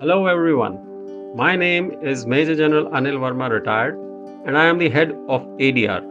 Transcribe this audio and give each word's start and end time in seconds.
Hello, 0.00 0.26
everyone. 0.26 1.34
My 1.34 1.56
name 1.56 1.90
is 2.00 2.24
Major 2.24 2.54
General 2.54 2.84
Anil 2.90 3.16
Verma, 3.18 3.50
retired, 3.50 3.96
and 4.46 4.56
I 4.56 4.66
am 4.66 4.78
the 4.78 4.88
head 4.88 5.10
of 5.28 5.42
ADR. 5.58 6.02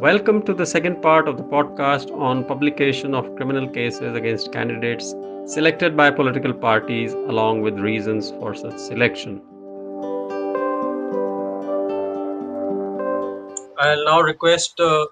Welcome 0.00 0.42
to 0.42 0.52
the 0.52 0.66
second 0.66 1.00
part 1.00 1.28
of 1.28 1.36
the 1.36 1.44
podcast 1.44 2.10
on 2.18 2.44
publication 2.44 3.14
of 3.14 3.36
criminal 3.36 3.68
cases 3.68 4.16
against 4.16 4.50
candidates 4.52 5.14
selected 5.46 5.96
by 5.96 6.10
political 6.10 6.52
parties 6.52 7.12
along 7.12 7.62
with 7.62 7.78
reasons 7.78 8.32
for 8.40 8.56
such 8.56 8.76
selection. 8.76 9.40
I'll 13.78 14.04
now 14.04 14.20
request 14.20 14.80
uh, 14.80 15.06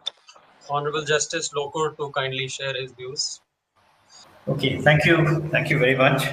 Honorable 0.69 1.05
Justice 1.05 1.51
Lokur 1.51 1.97
to 1.99 2.11
kindly 2.11 2.49
share 2.49 2.75
his 2.75 2.91
views. 2.91 3.41
Okay, 4.49 4.81
thank 4.81 5.05
you. 5.05 5.49
Thank 5.53 5.71
you 5.71 5.79
very 5.79 5.95
much. 5.95 6.25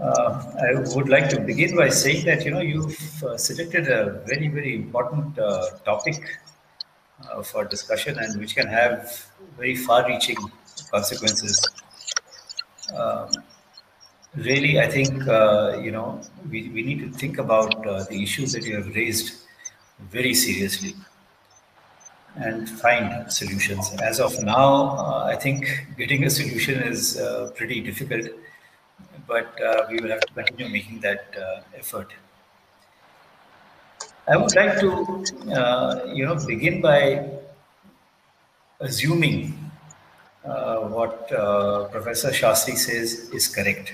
Uh, 0.00 0.42
I 0.62 0.80
would 0.94 1.10
like 1.10 1.28
to 1.28 1.40
begin 1.40 1.76
by 1.76 1.90
saying 1.90 2.24
that 2.24 2.44
you 2.44 2.52
know 2.52 2.60
you've 2.60 3.22
uh, 3.22 3.36
selected 3.36 3.88
a 3.88 4.22
very 4.26 4.48
very 4.48 4.74
important 4.74 5.38
uh, 5.38 5.66
topic 5.84 6.38
uh, 7.30 7.42
for 7.42 7.66
discussion 7.66 8.18
and 8.18 8.40
which 8.40 8.54
can 8.54 8.66
have 8.66 9.28
very 9.58 9.76
far-reaching 9.76 10.38
consequences. 10.90 11.60
Um, 12.96 13.28
really, 14.34 14.80
I 14.80 14.88
think 14.88 15.28
uh, 15.28 15.78
you 15.82 15.90
know 15.90 16.22
we, 16.48 16.70
we 16.70 16.82
need 16.82 17.00
to 17.00 17.10
think 17.18 17.36
about 17.36 17.86
uh, 17.86 18.04
the 18.04 18.22
issues 18.22 18.52
that 18.52 18.64
you 18.64 18.76
have 18.76 18.86
raised 18.94 19.34
very 20.10 20.32
seriously 20.32 20.94
and 22.36 22.70
find 22.70 23.30
solutions. 23.30 23.92
As 24.00 24.18
of 24.18 24.42
now, 24.42 25.24
I 25.26 25.36
think 25.36 25.88
getting 25.98 26.24
a 26.24 26.30
solution 26.30 26.82
is 26.84 27.20
pretty 27.54 27.82
difficult 27.82 28.28
but 29.30 29.62
uh, 29.62 29.86
we 29.88 30.00
will 30.00 30.10
have 30.10 30.24
to 30.28 30.34
continue 30.34 30.68
making 30.72 31.00
that 31.00 31.36
uh, 31.46 31.60
effort. 31.80 32.12
I 34.28 34.36
would 34.36 34.54
like 34.54 34.78
to, 34.80 34.90
uh, 35.60 36.04
you 36.12 36.26
know, 36.26 36.36
begin 36.46 36.80
by 36.82 37.28
assuming 38.80 39.56
what 40.42 41.28
Professor 41.92 42.30
Shastri 42.30 42.76
says 42.76 43.30
is 43.38 43.48
correct, 43.56 43.92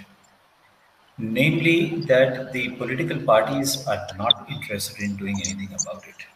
namely 1.19 1.79
that 2.13 2.53
the 2.53 2.69
political 2.83 3.21
parties 3.33 3.77
are 3.87 4.07
not 4.17 4.47
interested 4.51 5.01
in 5.01 5.17
doing 5.17 5.41
anything 5.45 5.73
about 5.81 6.05
it. 6.13 6.27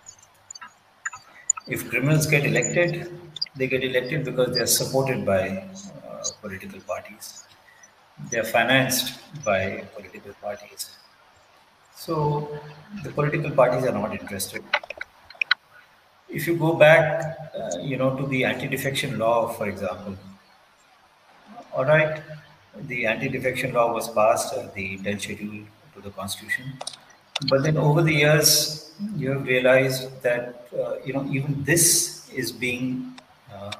If 1.67 1.89
criminals 1.91 2.27
get 2.27 2.45
elected, 2.45 3.13
they 3.57 3.67
get 3.67 3.85
elected 3.85 4.25
because 4.25 4.55
they 4.57 4.63
are 4.63 4.75
supported 4.81 5.25
by 5.25 5.43
uh, 6.09 6.25
political 6.43 6.81
parties 6.81 7.45
they're 8.31 8.45
financed 8.45 9.19
by 9.45 9.85
political 9.95 10.33
parties. 10.35 10.91
So 11.95 12.59
the 13.03 13.11
political 13.11 13.51
parties 13.51 13.85
are 13.85 13.93
not 13.93 14.13
interested. 14.13 14.63
If 16.29 16.47
you 16.47 16.57
go 16.57 16.75
back, 16.75 17.37
uh, 17.55 17.79
you 17.81 17.97
know, 17.97 18.17
to 18.17 18.27
the 18.27 18.45
anti-defection 18.45 19.19
law, 19.19 19.49
for 19.49 19.69
example, 19.69 20.17
all 21.73 21.85
right, 21.85 22.23
the 22.87 23.07
anti-defection 23.07 23.75
law 23.75 23.93
was 23.93 24.09
passed, 24.09 24.55
uh, 24.55 24.69
the 24.75 24.99
10th 24.99 25.23
schedule 25.23 25.65
to 25.95 26.01
the 26.01 26.11
constitution. 26.11 26.73
But 27.49 27.63
then 27.63 27.77
over 27.77 28.03
the 28.03 28.15
years, 28.15 28.93
you 29.17 29.31
have 29.31 29.45
realized 29.45 30.23
that, 30.23 30.69
uh, 30.79 30.97
you 31.05 31.13
know, 31.13 31.27
even 31.31 31.65
this 31.65 32.31
is 32.31 32.53
being 32.53 33.15
uh, 33.53 33.73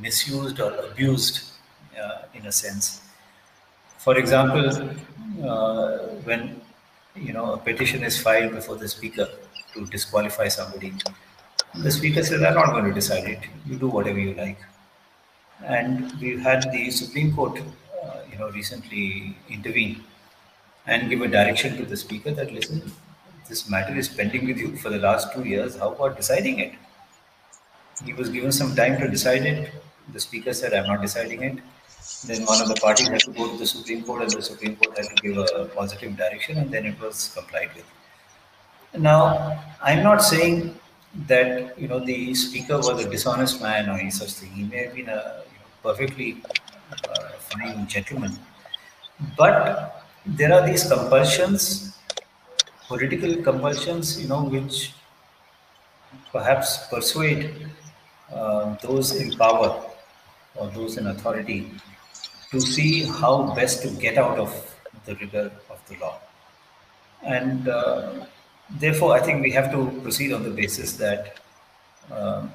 misused 0.00 0.60
or 0.60 0.72
abused 0.90 1.52
uh, 2.00 2.22
in 2.34 2.46
a 2.46 2.52
sense 2.52 3.00
for 4.06 4.16
example, 4.18 4.66
uh, 5.50 5.98
when 6.28 6.60
you 7.16 7.32
know 7.32 7.46
a 7.54 7.58
petition 7.58 8.04
is 8.08 8.18
filed 8.26 8.52
before 8.52 8.76
the 8.76 8.88
speaker 8.88 9.26
to 9.74 9.86
disqualify 9.86 10.48
somebody, 10.56 10.92
the 11.86 11.90
speaker 11.90 12.22
says, 12.28 12.42
"I'm 12.42 12.54
not 12.60 12.70
going 12.76 12.84
to 12.90 12.94
decide 12.98 13.28
it. 13.34 13.48
You 13.66 13.78
do 13.84 13.88
whatever 13.96 14.20
you 14.26 14.34
like." 14.34 14.60
And 15.78 16.12
we've 16.20 16.40
had 16.48 16.70
the 16.76 16.84
Supreme 17.00 17.34
Court, 17.34 17.58
uh, 18.04 18.20
you 18.30 18.38
know, 18.38 18.50
recently 18.50 19.36
intervene 19.48 20.04
and 20.86 21.10
give 21.10 21.22
a 21.22 21.28
direction 21.28 21.76
to 21.78 21.84
the 21.94 21.96
speaker 21.96 22.32
that 22.40 22.52
listen, 22.52 22.82
this 23.48 23.68
matter 23.68 23.96
is 24.04 24.08
pending 24.08 24.46
with 24.46 24.58
you 24.58 24.76
for 24.76 24.90
the 24.90 24.98
last 24.98 25.32
two 25.34 25.44
years. 25.54 25.76
How 25.84 25.92
about 25.92 26.16
deciding 26.16 26.60
it? 26.60 26.74
He 28.04 28.12
was 28.12 28.28
given 28.28 28.52
some 28.52 28.76
time 28.76 29.00
to 29.00 29.08
decide 29.08 29.46
it. 29.46 29.72
The 30.12 30.20
speaker 30.20 30.52
said, 30.52 30.74
I'm 30.74 30.86
not 30.86 31.02
deciding 31.02 31.42
it. 31.42 31.58
Then 32.24 32.44
one 32.44 32.62
of 32.62 32.68
the 32.68 32.74
parties 32.76 33.08
had 33.08 33.20
to 33.20 33.32
go 33.32 33.50
to 33.50 33.58
the 33.58 33.66
Supreme 33.66 34.02
Court, 34.04 34.22
and 34.22 34.30
the 34.30 34.42
Supreme 34.42 34.76
Court 34.76 34.96
had 34.96 35.06
to 35.08 35.22
give 35.22 35.38
a 35.38 35.64
positive 35.74 36.16
direction, 36.16 36.58
and 36.58 36.70
then 36.70 36.86
it 36.86 37.00
was 37.00 37.32
complied 37.34 37.70
with. 37.74 37.84
Now, 38.96 39.62
I'm 39.82 40.02
not 40.02 40.22
saying 40.22 40.78
that 41.26 41.78
you 41.78 41.88
know 41.88 41.98
the 41.98 42.34
speaker 42.34 42.76
was 42.78 43.04
a 43.04 43.08
dishonest 43.08 43.60
man 43.60 43.88
or 43.88 43.98
any 43.98 44.10
such 44.10 44.32
thing. 44.32 44.52
He 44.52 44.64
may 44.64 44.84
have 44.84 44.94
been 44.94 45.08
a 45.08 45.42
you 45.52 45.58
know, 45.58 45.68
perfectly 45.82 46.42
uh, 46.92 47.28
fine 47.38 47.86
gentleman, 47.88 48.38
but 49.36 50.04
there 50.26 50.52
are 50.52 50.66
these 50.66 50.88
compulsions, 50.88 51.98
political 52.86 53.36
compulsions, 53.42 54.20
you 54.20 54.28
know, 54.28 54.44
which 54.44 54.92
perhaps 56.32 56.86
persuade 56.88 57.68
uh, 58.32 58.74
those 58.82 59.14
in 59.16 59.32
power 59.32 59.82
or 60.54 60.68
those 60.70 60.96
in 60.96 61.06
authority 61.08 61.70
to 62.50 62.60
see 62.60 63.04
how 63.04 63.54
best 63.54 63.82
to 63.82 63.88
get 63.88 64.18
out 64.18 64.38
of 64.38 64.50
the 65.04 65.14
rigor 65.16 65.50
of 65.70 65.80
the 65.88 65.96
law. 65.98 66.20
And 67.22 67.68
uh, 67.68 68.26
therefore, 68.70 69.14
I 69.14 69.20
think 69.20 69.42
we 69.42 69.50
have 69.52 69.70
to 69.72 70.00
proceed 70.02 70.32
on 70.32 70.42
the 70.42 70.50
basis 70.50 70.92
that 70.94 71.38
um, 72.10 72.52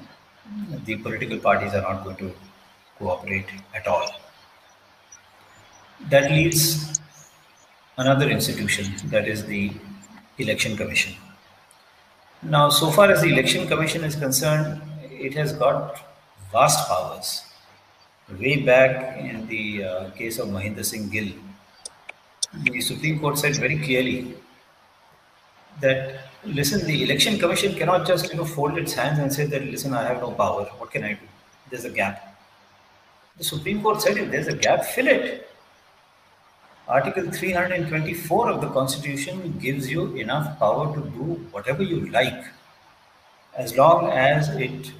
the 0.84 0.96
political 0.96 1.38
parties 1.38 1.74
are 1.74 1.82
not 1.82 2.04
going 2.04 2.16
to 2.16 2.32
cooperate 2.98 3.46
at 3.74 3.86
all. 3.86 4.08
That 6.08 6.30
leaves 6.30 7.00
another 7.98 8.28
institution, 8.28 8.92
that 9.10 9.28
is 9.28 9.44
the 9.46 9.72
Election 10.38 10.76
Commission. 10.76 11.14
Now, 12.42 12.70
so 12.70 12.90
far 12.90 13.10
as 13.10 13.20
the 13.20 13.28
Election 13.28 13.68
Commission 13.68 14.02
is 14.02 14.16
concerned, 14.16 14.82
it 15.10 15.34
has 15.34 15.52
got 15.52 16.00
vast 16.50 16.88
powers 16.88 17.51
way 18.38 18.62
back 18.62 19.18
in 19.18 19.46
the 19.46 19.84
uh, 19.84 20.10
case 20.10 20.38
of 20.38 20.48
Mahinder 20.48 20.84
Singh 20.84 21.08
Gill, 21.08 21.32
the 22.64 22.80
Supreme 22.80 23.18
Court 23.20 23.38
said 23.38 23.56
very 23.56 23.78
clearly 23.78 24.34
that 25.80 26.28
listen, 26.44 26.86
the 26.86 27.02
election 27.02 27.38
commission 27.38 27.74
cannot 27.74 28.06
just 28.06 28.30
you 28.30 28.36
know 28.36 28.44
fold 28.44 28.78
its 28.78 28.92
hands 28.92 29.18
and 29.18 29.32
say 29.32 29.46
that 29.46 29.64
listen, 29.64 29.94
I 29.94 30.04
have 30.04 30.20
no 30.20 30.32
power. 30.32 30.64
What 30.78 30.90
can 30.90 31.04
I 31.04 31.14
do? 31.14 31.26
There's 31.70 31.84
a 31.84 31.90
gap. 31.90 32.36
The 33.38 33.44
Supreme 33.44 33.82
Court 33.82 34.02
said 34.02 34.18
if 34.18 34.30
there's 34.30 34.48
a 34.48 34.56
gap, 34.56 34.84
fill 34.84 35.06
it. 35.06 35.48
Article 36.88 37.30
324 37.30 38.50
of 38.50 38.60
the 38.60 38.68
Constitution 38.68 39.56
gives 39.60 39.90
you 39.90 40.14
enough 40.16 40.58
power 40.58 40.92
to 40.94 41.00
do 41.00 41.46
whatever 41.52 41.82
you 41.82 42.10
like, 42.10 42.44
as 43.56 43.76
long 43.76 44.10
as 44.10 44.48
it 44.50 44.92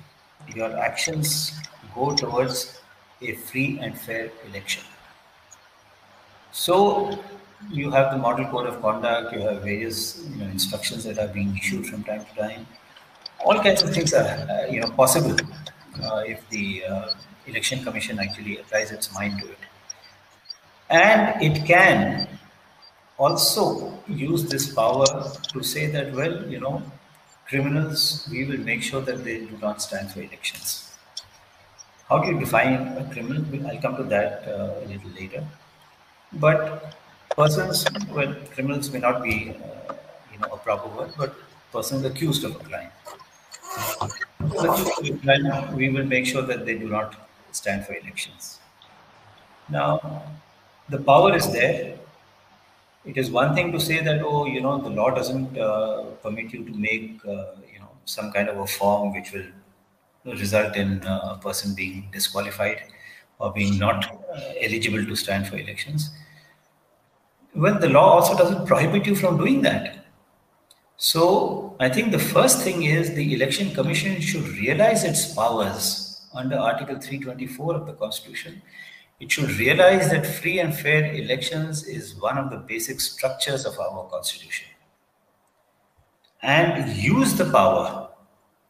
your 0.55 0.77
actions 0.79 1.53
go 1.95 2.15
towards 2.15 2.82
a 3.23 3.35
free 3.35 3.79
and 3.81 3.99
fair 3.99 4.31
election. 4.49 4.85
So 6.53 7.19
you 7.71 7.91
have 7.91 8.13
the 8.13 8.19
model 8.19 8.47
code 8.47 8.67
of 8.67 8.81
conduct, 8.81 9.33
you 9.33 9.41
have 9.41 9.63
various 9.63 10.25
you 10.29 10.37
know, 10.37 10.51
instructions 10.51 11.05
that 11.05 11.19
are 11.19 11.29
being 11.29 11.57
issued 11.57 11.87
from 11.87 12.05
time 12.05 12.25
to 12.25 12.35
time. 12.35 12.67
All 13.45 13.59
kinds 13.61 13.83
of 13.83 13.93
things 13.95 14.13
are 14.13 14.23
uh, 14.25 14.67
you 14.71 14.81
know 14.81 14.91
possible 14.91 15.37
uh, 16.03 16.23
if 16.27 16.49
the 16.51 16.85
uh, 16.85 17.15
election 17.47 17.83
commission 17.85 18.19
actually 18.19 18.59
applies 18.59 18.93
its 18.93 19.13
mind 19.15 19.41
to 19.41 19.49
it. 19.49 19.59
And 20.91 21.43
it 21.43 21.65
can 21.67 22.29
also 23.19 23.99
use 24.09 24.45
this 24.45 24.73
power 24.75 25.07
to 25.53 25.63
say 25.63 25.87
that, 25.87 26.13
well, 26.13 26.47
you 26.49 26.61
know, 26.61 26.83
criminals, 27.49 28.29
we 28.31 28.45
will 28.45 28.59
make 28.59 28.83
sure 28.83 29.01
that 29.01 29.25
they 29.25 29.39
do 29.41 29.59
not 29.61 29.81
stand 29.81 30.11
for 30.11 30.21
elections. 30.21 30.92
How 32.09 32.19
do 32.19 32.29
you 32.29 32.39
define 32.39 32.75
a 32.99 33.09
criminal? 33.13 33.67
I'll 33.69 33.81
come 33.81 33.97
to 33.97 34.05
that 34.05 34.47
uh, 34.47 34.81
a 34.83 34.87
little 34.87 35.11
later. 35.11 35.45
But 36.35 36.95
persons, 37.37 37.87
well, 38.11 38.35
criminals 38.55 38.91
may 38.93 39.01
not 39.01 39.23
be, 39.23 39.55
uh, 39.89 39.95
you 40.33 40.39
know, 40.39 40.49
a 40.53 40.59
proper 40.59 40.89
word, 40.97 41.13
but 41.17 41.35
persons 41.73 42.05
accused 42.05 42.45
of 42.45 42.57
a 42.57 42.59
crime. 42.59 42.91
we 45.75 45.89
will 45.89 46.05
make 46.05 46.27
sure 46.27 46.43
that 46.43 46.67
they 46.67 46.77
do 46.79 46.89
not 46.89 47.17
stand 47.53 47.87
for 47.87 47.95
elections. 47.95 48.59
Now, 49.69 50.23
the 50.89 50.99
power 50.99 51.35
is 51.35 51.51
there. 51.53 51.99
It 53.05 53.17
is 53.17 53.31
one 53.31 53.55
thing 53.55 53.73
to 53.73 53.81
say 53.81 54.01
that, 54.03 54.23
oh, 54.23 54.47
you 54.47 54.61
know, 54.61 54.79
the 54.81 54.91
law 54.91 55.11
doesn't 55.11 55.59
uh, 55.59 56.03
permit 56.23 56.53
you 56.53 56.65
to 56.65 56.73
make, 56.73 57.21
uh, 57.27 57.47
you 57.73 57.81
know, 57.81 57.91
some 58.05 58.31
kind 58.33 58.49
of 58.49 58.59
a 58.59 58.67
form 58.67 59.13
which 59.13 59.33
will 59.33 59.47
result 60.25 60.77
in 60.77 61.03
uh, 61.05 61.37
a 61.37 61.39
person 61.43 61.75
being 61.75 62.09
disqualified 62.13 62.83
or 63.39 63.53
being 63.53 63.79
not 63.79 64.05
uh, 64.35 64.41
eligible 64.61 65.05
to 65.05 65.17
stand 65.17 65.47
for 65.47 65.57
elections. 65.57 66.11
Well, 67.55 67.79
the 67.79 67.89
law 67.89 68.13
also 68.13 68.37
doesn't 68.37 68.67
prohibit 68.67 69.07
you 69.07 69.15
from 69.15 69.37
doing 69.37 69.63
that. 69.63 70.07
So 70.97 71.77
I 71.81 71.89
think 71.89 72.13
the 72.13 72.19
first 72.19 72.63
thing 72.63 72.85
is 72.85 73.15
the 73.15 73.35
Election 73.35 73.75
Commission 73.75 74.21
should 74.21 74.47
realize 74.49 75.05
its 75.05 75.35
powers 75.35 76.21
under 76.33 76.57
Article 76.57 76.99
324 77.01 77.75
of 77.75 77.87
the 77.87 77.93
Constitution. 77.95 78.63
It 79.21 79.31
should 79.31 79.51
realize 79.51 80.11
that 80.11 80.27
free 80.27 80.61
and 80.61 80.75
fair 80.75 81.13
elections 81.13 81.87
is 81.87 82.15
one 82.15 82.39
of 82.39 82.51
the 82.51 82.57
basic 82.57 83.01
structures 83.01 83.67
of 83.67 83.79
our 83.79 84.09
Constitution 84.09 84.69
and 86.43 86.97
use 86.97 87.35
the 87.35 87.51
power 87.51 88.09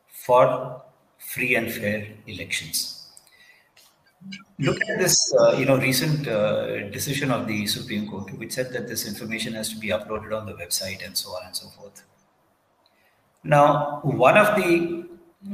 for 0.08 0.81
free 1.28 1.54
and 1.54 1.72
fair 1.72 2.06
elections. 2.26 2.98
Look 4.58 4.76
at 4.88 4.98
this, 4.98 5.34
uh, 5.40 5.52
you 5.52 5.64
know, 5.64 5.76
recent 5.76 6.28
uh, 6.28 6.88
decision 6.90 7.32
of 7.32 7.48
the 7.48 7.66
Supreme 7.66 8.08
Court, 8.08 8.32
which 8.38 8.52
said 8.52 8.72
that 8.72 8.86
this 8.86 9.06
information 9.06 9.54
has 9.54 9.68
to 9.70 9.76
be 9.76 9.88
uploaded 9.88 10.38
on 10.38 10.46
the 10.46 10.52
website 10.52 11.04
and 11.04 11.16
so 11.16 11.30
on 11.30 11.46
and 11.46 11.56
so 11.56 11.68
forth. 11.68 12.04
Now, 13.42 14.00
one 14.04 14.36
of 14.36 14.54
the 14.54 15.08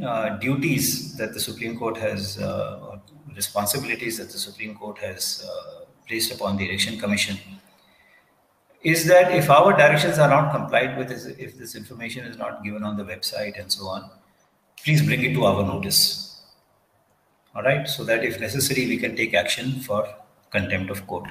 uh, 0.04 0.36
duties 0.36 1.16
that 1.16 1.32
the 1.32 1.40
Supreme 1.40 1.78
Court 1.78 1.96
has, 1.96 2.38
uh, 2.38 2.98
responsibilities 3.34 4.18
that 4.18 4.30
the 4.30 4.38
Supreme 4.38 4.74
Court 4.74 4.98
has 4.98 5.48
uh, 5.48 5.84
placed 6.06 6.34
upon 6.34 6.58
the 6.58 6.68
Election 6.68 6.98
Commission 6.98 7.38
is 8.82 9.06
that 9.06 9.32
if 9.34 9.48
our 9.48 9.76
directions 9.76 10.18
are 10.18 10.28
not 10.28 10.52
complied 10.52 10.98
with, 10.98 11.10
if 11.38 11.56
this 11.56 11.74
information 11.74 12.26
is 12.26 12.36
not 12.36 12.62
given 12.62 12.84
on 12.84 12.96
the 12.96 13.04
website 13.04 13.58
and 13.58 13.72
so 13.72 13.86
on, 13.86 14.10
please 14.84 15.02
bring 15.02 15.24
it 15.24 15.34
to 15.34 15.44
our 15.44 15.62
notice. 15.62 16.42
All 17.54 17.62
right 17.62 17.88
so 17.88 18.04
that 18.04 18.24
if 18.24 18.40
necessary 18.40 18.86
we 18.86 18.98
can 18.98 19.16
take 19.16 19.34
action 19.34 19.80
for 19.80 20.08
contempt 20.50 20.90
of 20.90 21.06
court. 21.06 21.28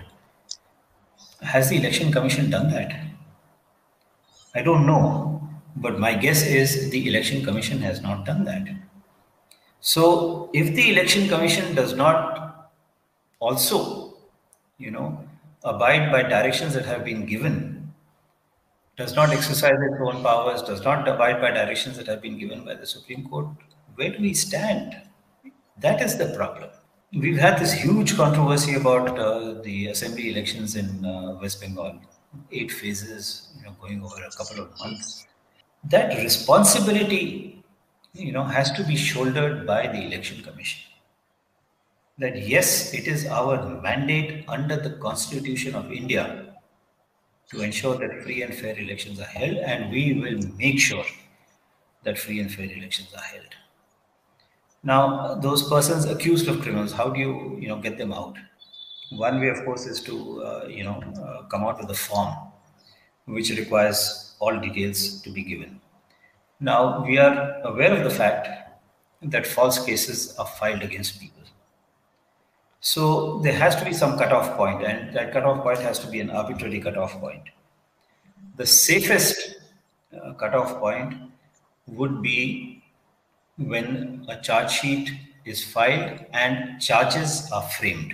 Has 1.42 1.70
the 1.70 1.78
election 1.78 2.12
commission 2.12 2.50
done 2.50 2.70
that? 2.72 3.00
I 4.56 4.62
don't 4.62 4.86
know 4.86 5.48
but 5.76 6.00
my 6.00 6.16
guess 6.16 6.46
is 6.46 6.90
the 6.90 7.08
election 7.08 7.44
commission 7.44 7.80
has 7.82 8.02
not 8.02 8.26
done 8.26 8.44
that. 8.46 8.68
So 9.80 10.50
if 10.54 10.76
the 10.76 10.92
election 10.92 11.30
commission 11.30 11.76
does 11.76 11.94
not 11.96 12.72
also 13.40 14.18
you 14.78 14.92
know 14.92 15.24
abide 15.64 16.12
by 16.12 16.24
directions 16.24 16.74
that 16.74 16.86
have 16.86 17.04
been 17.04 17.26
given 17.26 17.77
does 18.98 19.16
not 19.16 19.30
exercise 19.30 19.80
its 19.90 20.02
own 20.02 20.24
powers 20.24 20.62
does 20.62 20.84
not 20.84 21.08
abide 21.08 21.40
by 21.40 21.52
directions 21.52 21.98
that 21.98 22.08
have 22.08 22.22
been 22.22 22.38
given 22.38 22.64
by 22.66 22.74
the 22.74 22.86
supreme 22.86 23.28
court 23.28 23.48
where 23.96 24.12
do 24.12 24.22
we 24.22 24.34
stand 24.34 25.02
that 25.80 26.02
is 26.02 26.18
the 26.18 26.34
problem. 26.36 26.70
We've 27.14 27.38
had 27.38 27.60
this 27.60 27.72
huge 27.72 28.16
controversy 28.16 28.76
about 28.76 29.18
uh, 29.20 29.62
the 29.62 29.88
assembly 29.88 30.32
elections 30.32 30.76
in 30.76 31.06
uh, 31.06 31.38
West 31.40 31.62
Bengal, 31.62 32.00
eight 32.52 32.72
phases, 32.72 33.50
you 33.58 33.64
know, 33.64 33.76
going 33.80 34.04
over 34.04 34.16
a 34.24 34.32
couple 34.32 34.60
of 34.60 34.78
months. 34.80 35.28
That 35.84 36.18
responsibility, 36.18 37.64
you 38.14 38.32
know, 38.32 38.44
has 38.44 38.72
to 38.72 38.84
be 38.84 38.96
shouldered 38.96 39.68
by 39.68 39.88
the 39.88 40.02
election 40.04 40.44
commission. 40.44 40.82
That 42.18 42.48
yes, 42.48 42.94
it 42.94 43.08
is 43.08 43.28
our 43.28 43.80
mandate 43.82 44.44
under 44.48 44.76
the 44.76 44.98
Constitution 44.98 45.76
of 45.76 45.92
India 45.92 46.47
to 47.52 47.62
ensure 47.62 47.96
that 47.98 48.24
free 48.24 48.42
and 48.42 48.54
fair 48.54 48.78
elections 48.78 49.20
are 49.20 49.26
held, 49.26 49.58
and 49.58 49.92
we 49.92 50.14
will 50.14 50.40
make 50.58 50.80
sure 50.80 51.06
that 52.04 52.18
free 52.18 52.40
and 52.40 52.54
fair 52.54 52.66
elections 52.66 53.14
are 53.16 53.22
held. 53.22 53.48
Now, 54.84 55.36
those 55.36 55.68
persons 55.68 56.06
accused 56.06 56.48
of 56.48 56.62
criminals, 56.62 56.92
how 56.92 57.10
do 57.10 57.20
you, 57.20 57.58
you 57.60 57.68
know, 57.68 57.78
get 57.78 57.98
them 57.98 58.14
out? 58.14 58.36
One 59.12 59.40
way, 59.40 59.50
of 59.50 59.64
course, 59.66 59.86
is 59.86 60.02
to, 60.04 60.44
uh, 60.44 60.68
you 60.68 60.84
know, 60.84 61.02
uh, 61.22 61.44
come 61.44 61.64
out 61.64 61.80
with 61.80 61.90
a 61.90 61.96
form 61.96 62.34
which 63.26 63.50
requires 63.50 64.36
all 64.40 64.58
details 64.60 65.22
to 65.22 65.30
be 65.30 65.44
given. 65.44 65.82
Now, 66.60 67.04
we 67.04 67.18
are 67.18 67.62
aware 67.64 67.94
of 67.94 68.04
the 68.04 68.10
fact 68.10 68.48
that 69.22 69.46
false 69.46 69.84
cases 69.86 70.36
are 70.38 70.46
filed 70.46 70.82
against 70.82 71.20
people. 71.20 71.37
So 72.80 73.40
there 73.40 73.54
has 73.54 73.76
to 73.78 73.86
be 73.86 73.94
some 73.94 74.18
cutoff 74.18 74.56
point, 74.56 74.84
and 74.84 75.14
that 75.16 75.34
cutoff 75.34 75.64
point 75.64 75.80
has 75.80 76.00
to 76.00 76.08
be 76.08 76.20
an 76.20 76.30
arbitrary 76.30 76.80
cutoff 76.80 77.20
point. 77.20 77.44
The 78.56 78.66
safest 78.66 79.56
uh, 80.14 80.34
cutoff 80.34 80.80
point 80.80 81.16
would 81.88 82.22
be 82.22 82.84
when 83.58 84.26
a 84.30 84.40
charge 84.42 84.72
sheet 84.72 85.12
is 85.46 85.64
filed 85.64 86.26
and 86.34 86.80
charges 86.82 87.50
are 87.52 87.64
framed. 87.64 88.14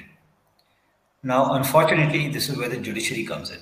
Now, 1.24 1.54
unfortunately, 1.54 2.30
this 2.30 2.50
is 2.50 2.58
where 2.58 2.70
the 2.70 2.78
judiciary 2.78 3.24
comes 3.24 3.52
in. 3.52 3.60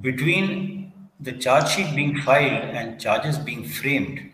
Between 0.00 0.92
the 1.20 1.32
charge 1.32 1.70
sheet 1.70 1.94
being 1.96 2.18
filed 2.18 2.74
and 2.74 3.00
charges 3.00 3.38
being 3.38 3.64
framed, 3.64 4.30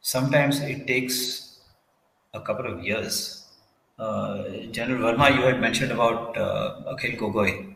sometimes 0.00 0.60
it 0.60 0.86
takes 0.86 1.60
a 2.34 2.40
couple 2.40 2.66
of 2.66 2.84
years. 2.84 3.37
Uh, 3.98 4.44
General 4.70 5.12
Verma, 5.12 5.34
you 5.34 5.42
had 5.42 5.60
mentioned 5.60 5.90
about 5.90 6.36
uh, 6.38 6.82
Akhil 6.92 7.18
Gogoi. 7.18 7.74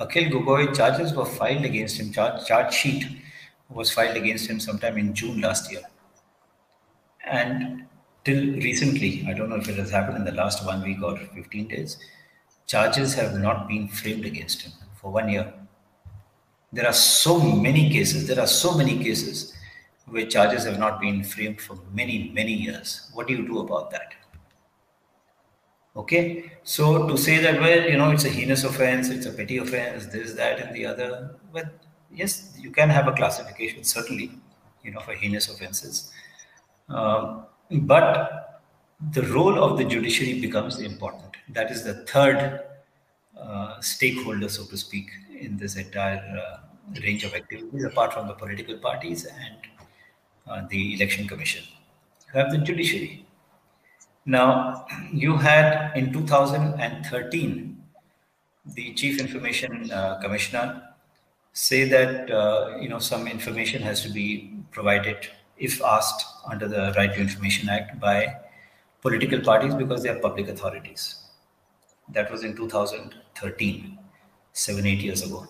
Akhil 0.00 0.30
Gogoi 0.32 0.74
charges 0.74 1.12
were 1.12 1.26
filed 1.26 1.66
against 1.66 2.00
him, 2.00 2.10
charge, 2.10 2.46
charge 2.46 2.72
sheet 2.72 3.04
was 3.68 3.92
filed 3.92 4.16
against 4.16 4.48
him 4.48 4.58
sometime 4.58 4.96
in 4.96 5.12
June 5.12 5.42
last 5.42 5.70
year. 5.70 5.82
And 7.30 7.84
till 8.24 8.54
recently, 8.54 9.26
I 9.28 9.34
don't 9.34 9.50
know 9.50 9.56
if 9.56 9.68
it 9.68 9.76
has 9.76 9.90
happened 9.90 10.16
in 10.16 10.24
the 10.24 10.32
last 10.32 10.64
one 10.64 10.82
week 10.82 11.02
or 11.02 11.18
15 11.18 11.68
days, 11.68 11.98
charges 12.66 13.12
have 13.14 13.38
not 13.38 13.68
been 13.68 13.88
framed 13.88 14.24
against 14.24 14.62
him 14.62 14.72
for 14.94 15.12
one 15.12 15.28
year. 15.28 15.52
There 16.72 16.86
are 16.86 16.94
so 16.94 17.38
many 17.38 17.90
cases, 17.90 18.26
there 18.26 18.40
are 18.40 18.46
so 18.46 18.74
many 18.74 18.96
cases 19.02 19.54
where 20.06 20.24
charges 20.24 20.64
have 20.64 20.78
not 20.78 20.98
been 20.98 21.22
framed 21.22 21.60
for 21.60 21.78
many, 21.92 22.30
many 22.34 22.54
years. 22.54 23.10
What 23.12 23.28
do 23.28 23.34
you 23.34 23.46
do 23.46 23.58
about 23.58 23.90
that? 23.90 24.14
Okay, 25.94 26.50
so 26.62 27.06
to 27.06 27.18
say 27.18 27.36
that, 27.38 27.60
well, 27.60 27.82
you 27.82 27.98
know, 27.98 28.10
it's 28.12 28.24
a 28.24 28.28
heinous 28.30 28.64
offense, 28.64 29.10
it's 29.10 29.26
a 29.26 29.30
petty 29.30 29.58
offense, 29.58 30.06
this, 30.06 30.32
that, 30.32 30.58
and 30.58 30.74
the 30.74 30.86
other, 30.86 31.36
well, 31.52 31.64
yes, 32.10 32.56
you 32.58 32.70
can 32.70 32.88
have 32.88 33.08
a 33.08 33.12
classification, 33.12 33.84
certainly, 33.84 34.30
you 34.82 34.90
know, 34.90 35.00
for 35.00 35.12
heinous 35.12 35.50
offenses. 35.50 36.10
Um, 36.88 37.44
but 37.70 38.62
the 39.10 39.22
role 39.24 39.62
of 39.62 39.76
the 39.76 39.84
judiciary 39.84 40.40
becomes 40.40 40.78
important. 40.78 41.36
That 41.50 41.70
is 41.70 41.84
the 41.84 42.06
third 42.06 42.60
uh, 43.38 43.80
stakeholder, 43.80 44.48
so 44.48 44.64
to 44.64 44.76
speak, 44.78 45.10
in 45.38 45.58
this 45.58 45.76
entire 45.76 46.22
uh, 46.38 46.58
range 47.02 47.24
of 47.24 47.34
activities, 47.34 47.84
apart 47.84 48.14
from 48.14 48.28
the 48.28 48.34
political 48.34 48.78
parties 48.78 49.26
and 49.26 49.56
uh, 50.48 50.66
the 50.70 50.94
election 50.94 51.28
commission. 51.28 51.64
You 52.32 52.40
have 52.40 52.50
the 52.50 52.58
judiciary. 52.58 53.26
Now, 54.24 54.86
you 55.12 55.36
had 55.36 55.96
in 55.96 56.12
2013 56.12 57.82
the 58.64 58.94
chief 58.94 59.20
information 59.20 59.90
uh, 59.90 60.20
commissioner 60.20 60.82
say 61.52 61.84
that 61.88 62.30
uh, 62.30 62.76
you 62.80 62.88
know 62.88 63.00
some 63.00 63.26
information 63.26 63.82
has 63.82 64.00
to 64.02 64.08
be 64.08 64.54
provided 64.70 65.28
if 65.58 65.82
asked 65.82 66.24
under 66.48 66.68
the 66.68 66.94
Right 66.96 67.12
to 67.12 67.20
Information 67.20 67.68
Act 67.68 67.98
by 68.00 68.34
political 69.00 69.40
parties 69.40 69.74
because 69.74 70.02
they 70.02 70.08
are 70.08 70.18
public 70.18 70.48
authorities. 70.48 71.16
That 72.08 72.30
was 72.30 72.44
in 72.44 72.56
2013, 72.56 73.98
seven, 74.52 74.86
eight 74.86 75.00
years 75.00 75.22
ago. 75.22 75.46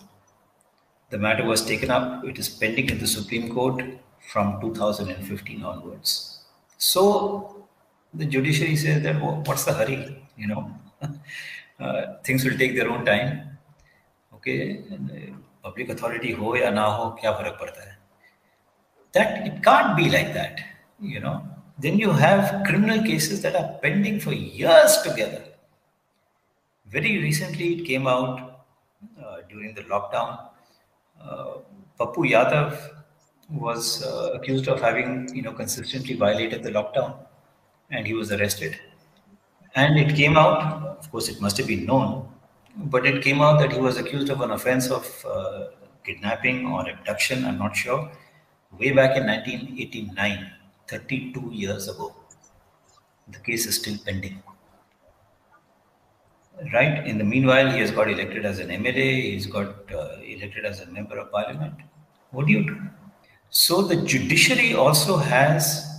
The 1.11 1.19
matter 1.19 1.45
was 1.45 1.64
taken 1.64 1.91
up, 1.91 2.25
it 2.25 2.38
is 2.38 2.49
pending 2.49 2.88
in 2.88 2.99
the 2.99 3.07
Supreme 3.07 3.52
Court 3.52 3.85
from 4.31 4.61
2015 4.61 5.62
onwards. 5.62 6.41
So 6.79 7.62
the 8.14 8.26
judiciary 8.26 8.76
says 8.76 9.02
that 9.02 9.21
what's 9.21 9.64
the 9.64 9.73
hurry? 9.73 10.23
You 10.37 10.49
know, 10.49 10.75
uh, 11.81 12.02
things 12.25 12.45
will 12.45 12.59
take 12.59 12.75
their 12.75 12.90
own 12.90 13.04
time. 13.04 13.59
Okay, 14.35 14.83
public 15.62 15.88
authority 15.88 16.33
ho 16.33 16.54
ya 16.54 16.71
na 16.71 16.90
ho, 16.97 17.16
kya 17.21 17.37
farak 17.38 17.59
padta 17.59 17.81
hai? 17.81 17.97
that 19.12 19.47
it 19.47 19.62
can't 19.62 19.97
be 19.97 20.09
like 20.11 20.33
that 20.35 20.61
you 21.00 21.21
know 21.21 21.35
then 21.78 21.99
you 21.99 22.11
have 22.11 22.64
criminal 22.64 23.02
cases 23.02 23.42
that 23.42 23.54
are 23.61 23.69
pending 23.83 24.19
for 24.21 24.33
years 24.33 24.97
together 25.07 25.42
very 26.97 27.19
recently 27.23 27.75
it 27.75 27.85
came 27.90 28.07
out 28.07 28.64
uh, 29.23 29.37
during 29.49 29.75
the 29.75 29.83
lockdown 29.83 30.38
uh, 31.23 31.52
Pappu 32.00 32.31
Yadav 32.35 32.78
was 33.50 34.02
uh, 34.02 34.33
accused 34.35 34.69
of 34.69 34.81
having 34.81 35.28
you 35.35 35.42
know 35.42 35.52
consistently 35.52 36.14
violated 36.14 36.62
the 36.62 36.71
lockdown 36.71 37.14
and 37.93 38.07
he 38.07 38.15
was 38.15 38.33
arrested 38.33 38.79
and 39.75 39.99
it 39.99 40.17
came 40.17 40.37
out 40.37 40.59
of 40.99 41.11
course 41.11 41.29
it 41.29 41.41
must 41.41 41.57
have 41.57 41.67
been 41.67 41.87
known 41.87 42.29
but 42.95 43.07
it 43.07 43.23
came 43.23 43.41
out 43.41 43.61
that 43.61 43.73
he 43.73 43.79
was 43.79 43.97
accused 43.99 44.31
of 44.31 44.41
an 44.41 44.51
offense 44.51 44.91
of 44.91 45.07
uh, 45.27 45.67
kidnapping 46.05 46.67
or 46.67 46.89
abduction 46.89 47.45
i'm 47.45 47.59
not 47.59 47.77
sure 47.77 48.11
way 48.79 48.93
back 48.93 49.17
in 49.17 49.27
1989, 49.27 50.51
32 50.89 51.51
years 51.53 51.89
ago. 51.89 52.15
The 53.29 53.39
case 53.39 53.67
is 53.67 53.77
still 53.77 53.99
pending. 54.05 54.43
right? 56.73 57.07
In 57.07 57.19
the 57.19 57.25
meanwhile, 57.25 57.71
he 57.71 57.81
has 57.81 57.91
got 57.91 58.11
elected 58.11 58.45
as 58.47 58.59
an 58.59 58.69
MLA, 58.69 59.33
he's 59.33 59.47
got 59.47 59.93
uh, 59.93 60.17
elected 60.25 60.65
as 60.65 60.81
a 60.81 60.87
member 60.87 61.19
of 61.19 61.31
parliament. 61.31 61.75
What 62.31 62.47
do 62.47 62.53
you 62.53 62.65
do? 62.65 62.81
So 63.51 63.83
the 63.83 63.97
judiciary 63.97 64.75
also 64.75 65.17
has 65.17 65.92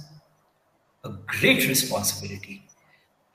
a 1.03 1.09
great 1.27 1.67
responsibility. 1.67 2.63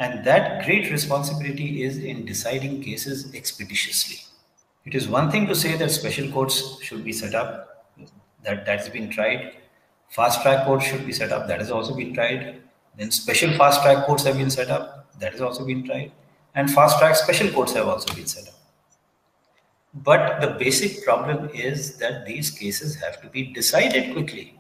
And 0.00 0.24
that 0.24 0.64
great 0.64 0.90
responsibility 0.90 1.82
is 1.82 1.98
in 1.98 2.24
deciding 2.24 2.82
cases 2.82 3.34
expeditiously. 3.34 4.18
It 4.86 4.94
is 4.94 5.08
one 5.08 5.30
thing 5.30 5.46
to 5.48 5.54
say 5.54 5.76
that 5.76 5.90
special 5.90 6.30
courts 6.30 6.80
should 6.82 7.04
be 7.04 7.12
set 7.12 7.34
up, 7.34 7.86
that 8.44 8.64
that's 8.64 8.88
been 8.88 9.10
tried. 9.10 9.56
Fast 10.08 10.40
track 10.42 10.64
courts 10.64 10.86
should 10.86 11.04
be 11.04 11.12
set 11.12 11.32
up, 11.32 11.46
that 11.48 11.58
has 11.58 11.70
also 11.70 11.94
been 11.94 12.14
tried. 12.14 12.62
Then 12.96 13.10
special 13.10 13.52
fast 13.58 13.82
track 13.82 14.06
courts 14.06 14.24
have 14.24 14.38
been 14.38 14.50
set 14.50 14.70
up, 14.70 15.12
that 15.18 15.32
has 15.32 15.42
also 15.42 15.66
been 15.66 15.84
tried. 15.84 16.12
And 16.54 16.70
fast 16.70 16.98
track 16.98 17.16
special 17.16 17.50
courts 17.50 17.74
have 17.74 17.86
also 17.86 18.14
been 18.14 18.26
set 18.26 18.48
up. 18.48 18.54
But 19.92 20.40
the 20.40 20.48
basic 20.58 21.04
problem 21.04 21.50
is 21.52 21.98
that 21.98 22.24
these 22.24 22.50
cases 22.50 22.94
have 22.96 23.20
to 23.20 23.28
be 23.28 23.52
decided 23.52 24.12
quickly. 24.12 24.57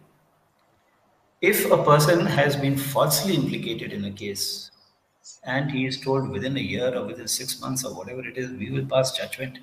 If 1.40 1.70
a 1.70 1.82
person 1.84 2.26
has 2.26 2.56
been 2.56 2.76
falsely 2.76 3.34
implicated 3.34 3.92
in 3.92 4.04
a 4.04 4.10
case 4.10 4.70
and 5.44 5.70
he 5.70 5.86
is 5.86 6.00
told 6.00 6.28
within 6.28 6.56
a 6.56 6.60
year 6.60 6.94
or 6.94 7.04
within 7.06 7.28
six 7.28 7.60
months 7.60 7.84
or 7.84 7.94
whatever 7.94 8.26
it 8.26 8.36
is, 8.36 8.50
we 8.50 8.70
will 8.70 8.86
pass 8.86 9.16
judgment, 9.16 9.58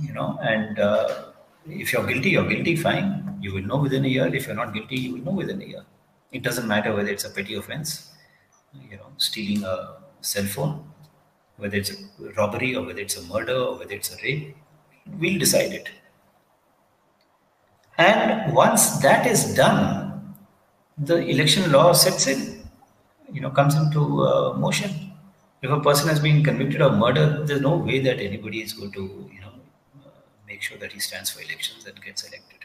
you 0.00 0.12
know, 0.12 0.38
and 0.42 0.78
uh, 0.78 1.26
if 1.66 1.92
you're 1.92 2.06
guilty, 2.06 2.30
you're 2.30 2.48
guilty, 2.48 2.74
fine. 2.74 3.38
You 3.40 3.54
will 3.54 3.62
know 3.62 3.76
within 3.76 4.04
a 4.04 4.08
year. 4.08 4.26
If 4.26 4.46
you're 4.46 4.56
not 4.56 4.74
guilty, 4.74 4.96
you 4.96 5.12
will 5.14 5.24
know 5.24 5.32
within 5.32 5.62
a 5.62 5.64
year. 5.64 5.84
It 6.32 6.42
doesn't 6.42 6.66
matter 6.66 6.94
whether 6.94 7.08
it's 7.08 7.24
a 7.24 7.30
petty 7.30 7.54
offense, 7.54 8.10
you 8.90 8.96
know, 8.96 9.12
stealing 9.18 9.64
a 9.64 9.96
cell 10.20 10.44
phone 10.44 10.90
whether 11.60 11.76
it's 11.76 11.90
a 11.90 12.32
robbery 12.36 12.74
or 12.74 12.84
whether 12.84 13.00
it's 13.00 13.16
a 13.16 13.22
murder 13.22 13.54
or 13.54 13.78
whether 13.78 13.92
it's 13.92 14.12
a 14.12 14.16
rape, 14.22 14.56
we'll 15.18 15.38
decide 15.38 15.72
it. 15.72 15.90
And 17.98 18.54
once 18.54 18.98
that 19.00 19.26
is 19.26 19.54
done, 19.54 19.99
the 21.04 21.16
election 21.16 21.72
law 21.72 21.92
sets 21.92 22.26
in, 22.26 22.68
you 23.32 23.40
know, 23.40 23.50
comes 23.50 23.74
into 23.74 24.22
uh, 24.22 24.54
motion. 24.54 25.12
If 25.62 25.70
a 25.70 25.80
person 25.80 26.08
has 26.08 26.20
been 26.20 26.42
convicted 26.42 26.80
of 26.80 26.96
murder, 26.96 27.44
there's 27.44 27.60
no 27.60 27.76
way 27.76 28.00
that 28.00 28.18
anybody 28.18 28.62
is 28.62 28.72
going 28.72 28.92
to, 28.92 29.30
you 29.32 29.40
know, 29.40 29.52
uh, 30.04 30.10
make 30.46 30.62
sure 30.62 30.78
that 30.78 30.92
he 30.92 31.00
stands 31.00 31.30
for 31.30 31.42
elections 31.42 31.86
and 31.86 32.00
gets 32.02 32.22
elected. 32.24 32.58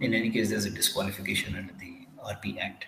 In 0.00 0.14
any 0.14 0.30
case, 0.30 0.50
there's 0.50 0.64
a 0.64 0.70
disqualification 0.70 1.56
under 1.56 1.72
the 1.74 2.06
RP 2.24 2.58
Act. 2.58 2.86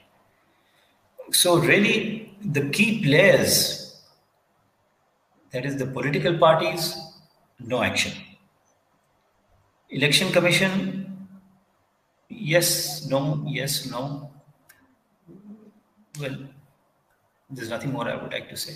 So, 1.31 1.59
really, 1.59 2.37
the 2.45 2.69
key 2.71 3.03
players 3.03 4.01
that 5.51 5.65
is 5.65 5.77
the 5.77 5.87
political 5.87 6.37
parties, 6.37 6.97
no 7.61 7.83
action. 7.83 8.13
Election 9.91 10.31
Commission, 10.33 11.29
yes, 12.29 13.07
no, 13.07 13.45
yes, 13.47 13.91
no. 13.91 14.31
Well, 16.21 16.37
there's 17.51 17.71
nothing 17.71 17.93
more 17.93 18.09
I 18.09 18.17
would 18.17 18.33
like 18.33 18.49
to 18.51 18.57
say. 18.57 18.75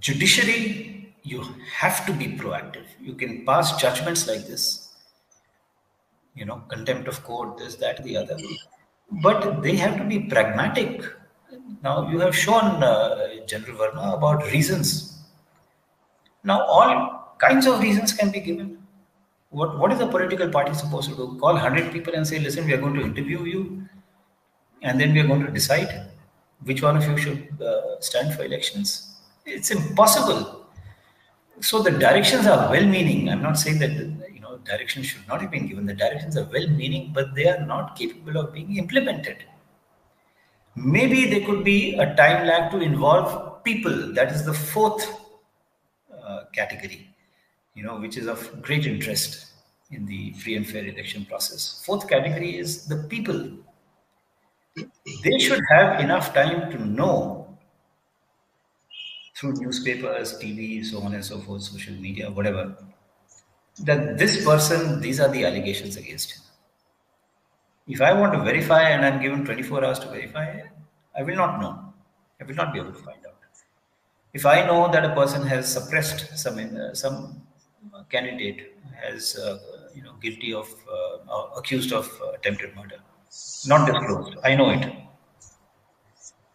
Judiciary, 0.00 1.14
you 1.22 1.42
have 1.72 2.06
to 2.06 2.12
be 2.12 2.26
proactive. 2.26 2.86
You 3.00 3.14
can 3.14 3.44
pass 3.44 3.80
judgments 3.80 4.28
like 4.28 4.46
this, 4.46 4.94
you 6.34 6.44
know, 6.44 6.62
contempt 6.68 7.08
of 7.08 7.22
court, 7.24 7.58
this, 7.58 7.76
that, 7.76 8.02
the 8.04 8.16
other. 8.16 8.36
But 9.10 9.62
they 9.62 9.76
have 9.76 9.96
to 9.98 10.04
be 10.04 10.20
pragmatic. 10.20 11.04
Now, 11.82 12.08
you 12.10 12.20
have 12.20 12.36
shown 12.36 12.82
uh, 12.82 13.44
General 13.46 13.76
Verma 13.78 14.14
about 14.14 14.44
reasons 14.52 15.16
now, 16.46 16.64
all 16.64 17.34
kinds 17.38 17.66
of 17.66 17.80
reasons 17.80 18.12
can 18.12 18.30
be 18.30 18.38
given. 18.38 18.78
What, 19.50 19.80
what 19.80 19.92
is 19.92 20.00
a 20.00 20.06
political 20.06 20.48
party 20.48 20.72
supposed 20.74 21.10
to 21.10 21.16
do? 21.16 21.36
Call 21.40 21.54
100 21.54 21.92
people 21.92 22.14
and 22.14 22.24
say, 22.24 22.38
listen, 22.38 22.66
we 22.66 22.72
are 22.72 22.80
going 22.80 22.94
to 22.94 23.02
interview 23.02 23.42
you, 23.44 23.82
and 24.82 25.00
then 25.00 25.12
we 25.12 25.20
are 25.20 25.26
going 25.26 25.44
to 25.44 25.50
decide 25.50 26.10
which 26.64 26.82
one 26.82 26.96
of 26.96 27.04
you 27.04 27.16
should 27.16 27.60
uh, 27.60 28.00
stand 28.00 28.34
for 28.34 28.44
elections. 28.44 29.16
It's 29.44 29.70
impossible. 29.70 30.66
So 31.60 31.82
the 31.82 31.90
directions 31.90 32.46
are 32.46 32.70
well-meaning. 32.70 33.28
I'm 33.28 33.42
not 33.42 33.58
saying 33.58 33.78
that 33.78 33.90
you 33.90 34.40
know 34.40 34.58
directions 34.58 35.06
should 35.06 35.26
not 35.28 35.40
have 35.40 35.50
been 35.50 35.66
given. 35.66 35.86
The 35.86 35.94
directions 35.94 36.36
are 36.36 36.44
well-meaning, 36.44 37.12
but 37.14 37.34
they 37.34 37.48
are 37.48 37.64
not 37.64 37.96
capable 37.96 38.38
of 38.38 38.52
being 38.52 38.76
implemented. 38.76 39.44
Maybe 40.74 41.30
there 41.30 41.46
could 41.46 41.64
be 41.64 41.94
a 41.94 42.14
time 42.16 42.46
lag 42.46 42.70
to 42.72 42.80
involve 42.80 43.64
people. 43.64 44.12
That 44.12 44.32
is 44.32 44.44
the 44.44 44.52
fourth 44.52 45.08
category, 46.52 47.14
you 47.74 47.84
know, 47.84 47.98
which 48.00 48.16
is 48.16 48.26
of 48.26 48.62
great 48.62 48.86
interest 48.86 49.52
in 49.90 50.06
the 50.06 50.32
free 50.32 50.56
and 50.56 50.66
fair 50.66 50.86
election 50.86 51.24
process. 51.24 51.82
Fourth 51.84 52.08
category 52.08 52.58
is 52.58 52.86
the 52.86 52.96
people. 53.08 53.50
They 54.76 55.38
should 55.38 55.62
have 55.70 56.00
enough 56.00 56.34
time 56.34 56.70
to 56.70 56.78
know 56.84 57.58
through 59.36 59.52
newspapers, 59.54 60.38
TV, 60.38 60.84
so 60.84 61.00
on 61.00 61.14
and 61.14 61.24
so 61.24 61.38
forth, 61.38 61.62
social 61.62 61.94
media, 61.94 62.30
whatever, 62.30 62.76
that 63.84 64.18
this 64.18 64.44
person, 64.44 65.00
these 65.00 65.20
are 65.20 65.28
the 65.28 65.44
allegations 65.44 65.96
against 65.96 66.32
him. 66.32 66.42
If 67.88 68.00
I 68.02 68.12
want 68.12 68.32
to 68.34 68.40
verify 68.42 68.82
and 68.90 69.04
I'm 69.04 69.20
given 69.22 69.44
24 69.44 69.84
hours 69.84 69.98
to 70.00 70.08
verify, 70.08 70.62
I 71.16 71.22
will 71.22 71.36
not 71.36 71.60
know. 71.60 71.94
I 72.40 72.44
will 72.44 72.54
not 72.54 72.72
be 72.72 72.80
able 72.80 72.92
to 72.92 72.98
find 72.98 73.24
out. 73.26 73.34
If 74.34 74.44
I 74.46 74.66
know 74.66 74.90
that 74.92 75.04
a 75.04 75.14
person 75.14 75.46
has 75.46 75.72
suppressed 75.72 76.38
some 76.38 76.58
uh, 76.58 76.94
some 76.94 77.42
candidate 78.10 78.76
has 79.02 79.36
uh, 79.36 79.58
you 79.94 80.02
know 80.02 80.14
guilty 80.22 80.52
of 80.52 80.68
uh, 80.96 81.46
accused 81.56 81.92
of 81.92 82.10
attempted 82.34 82.76
murder, 82.76 83.00
not 83.66 83.86
disclosed, 83.86 84.36
I 84.44 84.54
know 84.54 84.70
it. 84.70 84.92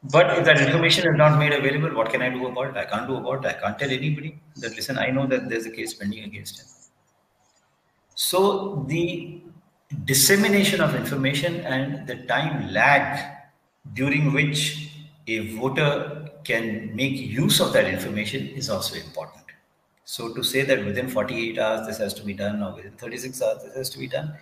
But 0.04 0.38
if 0.40 0.46
that 0.46 0.60
information 0.60 1.08
is 1.08 1.16
not 1.16 1.38
made 1.38 1.54
available, 1.54 1.96
what 1.96 2.10
can 2.10 2.24
I 2.24 2.30
do 2.30 2.48
about 2.48 2.70
it? 2.70 2.78
I 2.78 2.86
can't 2.86 3.08
do 3.08 3.18
about 3.18 3.46
it. 3.46 3.50
I 3.50 3.54
can't 3.54 3.78
tell 3.78 3.92
anybody 3.92 4.40
that 4.58 4.76
listen, 4.76 4.98
I 4.98 5.08
know 5.12 5.28
that 5.28 5.48
there's 5.48 5.68
a 5.68 5.72
case 5.72 5.94
pending 5.94 6.24
against 6.24 6.60
him. 6.60 6.66
So 8.16 8.84
the 8.88 9.42
dissemination 10.06 10.82
of 10.82 10.96
information 10.96 11.62
and 11.62 12.08
the 12.08 12.16
time 12.26 12.72
lag 12.72 13.32
during 13.94 14.34
which 14.34 14.92
a 15.28 15.56
voter 15.56 16.30
can 16.44 16.96
make 16.96 17.14
use 17.14 17.60
of 17.60 17.74
that 17.74 17.86
information 17.86 18.48
is 18.48 18.70
also 18.70 18.96
important. 18.96 19.44
So 20.06 20.34
to 20.34 20.44
say 20.44 20.64
that 20.64 20.84
within 20.84 21.08
48 21.08 21.60
hours 21.60 21.88
this 21.88 22.00
has 22.00 22.14
to 22.16 22.24
be 22.24 22.34
done 22.34 22.64
or 22.64 22.74
within 22.76 22.94
36 22.94 23.42
hours 23.42 23.64
this 23.64 23.76
has 23.76 23.90
to 23.92 24.00
be 24.00 24.08
done, 24.08 24.34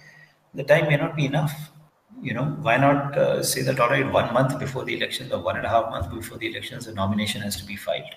the 0.53 0.63
time 0.63 0.87
may 0.87 0.95
not 0.95 1.15
be 1.15 1.25
enough. 1.25 1.69
You 2.21 2.33
know, 2.33 2.45
why 2.61 2.77
not 2.77 3.17
uh, 3.17 3.43
say 3.43 3.61
that 3.61 3.79
all 3.79 3.89
right, 3.89 4.11
one 4.11 4.33
month 4.33 4.59
before 4.59 4.83
the 4.83 4.95
elections 4.95 5.31
or 5.31 5.39
one 5.41 5.55
and 5.57 5.65
a 5.65 5.69
half 5.69 5.89
months 5.89 6.13
before 6.13 6.37
the 6.37 6.49
elections, 6.49 6.87
a 6.87 6.93
nomination 6.93 7.41
has 7.41 7.55
to 7.57 7.65
be 7.65 7.75
filed, 7.75 8.13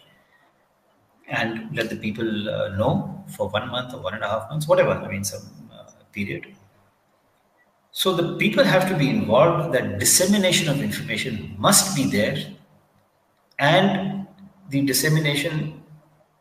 and 1.29 1.75
let 1.77 1.89
the 1.89 1.97
people 1.97 2.49
uh, 2.49 2.69
know 2.71 3.25
for 3.37 3.49
one 3.49 3.69
month 3.69 3.95
or 3.95 4.01
one 4.01 4.15
and 4.15 4.25
a 4.25 4.29
half 4.29 4.51
months, 4.51 4.67
whatever. 4.67 4.91
I 4.91 5.09
mean, 5.09 5.25
some 5.25 5.43
uh, 5.73 5.91
period. 6.13 6.47
So 7.93 8.15
the 8.15 8.37
people 8.39 8.65
have 8.65 8.89
to 8.89 8.97
be 8.97 9.09
involved. 9.11 9.75
That 9.75 9.99
dissemination 9.99 10.69
of 10.69 10.83
information 10.83 11.55
must 11.59 11.95
be 11.95 12.05
there 12.11 12.37
and 13.59 14.27
the 14.71 14.83
dissemination 14.83 15.83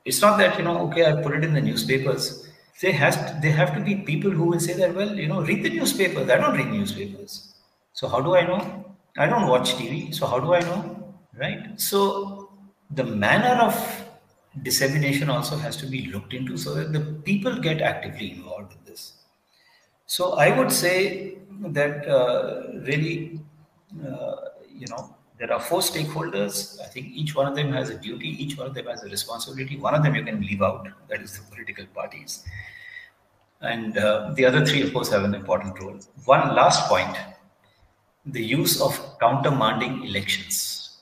it's 0.06 0.22
not 0.22 0.38
that 0.38 0.58
you 0.58 0.64
know 0.64 0.78
okay 0.80 1.06
i 1.06 1.22
put 1.22 1.34
it 1.36 1.44
in 1.44 1.54
the 1.54 1.62
newspapers 1.62 2.48
they 2.82 2.92
has 2.92 3.16
to, 3.16 3.40
they 3.42 3.52
have 3.52 3.74
to 3.76 3.82
be 3.82 3.96
people 3.96 4.32
who 4.32 4.46
will 4.46 4.60
say 4.60 4.74
that 4.74 4.96
well 4.96 5.14
you 5.16 5.28
know 5.28 5.42
read 5.42 5.64
the 5.64 5.70
newspapers 5.70 6.30
i 6.30 6.36
don't 6.38 6.56
read 6.56 6.72
newspapers 6.72 7.51
so 7.94 8.08
how 8.08 8.22
do 8.22 8.36
i 8.36 8.46
know 8.46 8.60
i 9.18 9.26
don't 9.26 9.48
watch 9.48 9.74
tv 9.76 10.14
so 10.14 10.26
how 10.26 10.40
do 10.40 10.54
i 10.54 10.60
know 10.60 10.80
right 11.40 11.80
so 11.80 12.50
the 12.92 13.04
manner 13.04 13.56
of 13.68 13.76
dissemination 14.64 15.30
also 15.30 15.58
has 15.58 15.78
to 15.78 15.86
be 15.86 16.08
looked 16.08 16.34
into 16.34 16.58
so 16.58 16.74
that 16.74 16.92
the 16.92 17.00
people 17.30 17.56
get 17.68 17.82
actively 17.82 18.32
involved 18.32 18.74
in 18.74 18.80
this 18.86 19.14
so 20.06 20.34
i 20.34 20.56
would 20.58 20.72
say 20.72 21.38
that 21.80 22.08
uh, 22.08 22.64
really 22.90 23.40
uh, 24.06 24.36
you 24.70 24.88
know 24.88 25.16
there 25.42 25.52
are 25.52 25.60
four 25.60 25.80
stakeholders. 25.80 26.80
I 26.80 26.86
think 26.86 27.08
each 27.08 27.34
one 27.34 27.48
of 27.48 27.56
them 27.56 27.74
has 27.74 27.90
a 27.90 27.98
duty, 27.98 28.28
each 28.28 28.60
one 28.60 28.68
of 28.68 28.76
them 28.76 28.86
has 28.86 29.04
a 29.04 29.10
responsibility. 29.10 29.76
One 29.76 29.96
of 29.96 30.04
them 30.04 30.14
you 30.14 30.24
can 30.24 30.40
leave 30.40 30.62
out, 30.62 30.88
that 31.10 31.20
is 31.20 31.36
the 31.36 31.44
political 31.50 31.88
parties. 31.96 32.46
And 33.60 33.98
uh, 33.98 34.34
the 34.36 34.46
other 34.46 34.64
three, 34.64 34.84
of 34.84 34.94
course, 34.94 35.10
have 35.10 35.24
an 35.24 35.34
important 35.34 35.82
role. 35.82 36.00
One 36.26 36.54
last 36.54 36.88
point 36.88 37.18
the 38.26 38.44
use 38.44 38.80
of 38.82 38.98
countermanding 39.20 40.08
elections. 40.08 41.00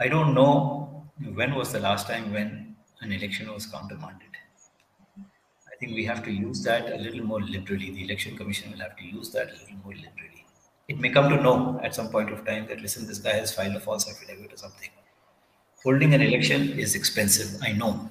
I 0.00 0.08
don't 0.08 0.34
know 0.34 1.06
when 1.34 1.54
was 1.54 1.72
the 1.72 1.80
last 1.80 2.06
time 2.06 2.32
when 2.32 2.76
an 3.00 3.12
election 3.12 3.52
was 3.52 3.66
countermanded. 3.66 4.28
I 5.18 5.76
think 5.80 5.94
we 5.94 6.04
have 6.04 6.22
to 6.24 6.30
use 6.30 6.62
that 6.64 6.92
a 6.92 6.96
little 6.96 7.24
more 7.24 7.40
liberally. 7.40 7.90
The 7.90 8.04
Election 8.04 8.36
Commission 8.36 8.70
will 8.72 8.78
have 8.78 8.96
to 8.96 9.04
use 9.04 9.30
that 9.32 9.48
a 9.48 9.52
little 9.52 9.76
more 9.84 9.94
liberally 9.94 10.32
it 10.88 10.98
may 10.98 11.10
come 11.10 11.28
to 11.30 11.36
know 11.42 11.80
at 11.82 11.94
some 11.94 12.08
point 12.08 12.30
of 12.30 12.44
time 12.44 12.66
that 12.68 12.80
listen, 12.80 13.06
this 13.06 13.18
guy 13.18 13.34
has 13.34 13.54
filed 13.54 13.76
a 13.76 13.80
false 13.80 14.08
affidavit 14.10 14.52
or 14.52 14.56
something. 14.56 14.90
Holding 15.82 16.14
an 16.14 16.20
election 16.20 16.78
is 16.78 16.94
expensive, 16.94 17.60
I 17.62 17.72
know, 17.72 18.08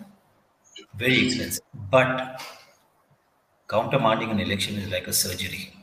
very 0.96 1.27
expensive. 1.27 1.63
But 1.89 2.41
countermanding 3.70 4.31
an 4.31 4.39
election 4.39 4.75
is 4.77 4.89
like 4.89 5.08
a 5.08 5.13
surgery. 5.13 5.74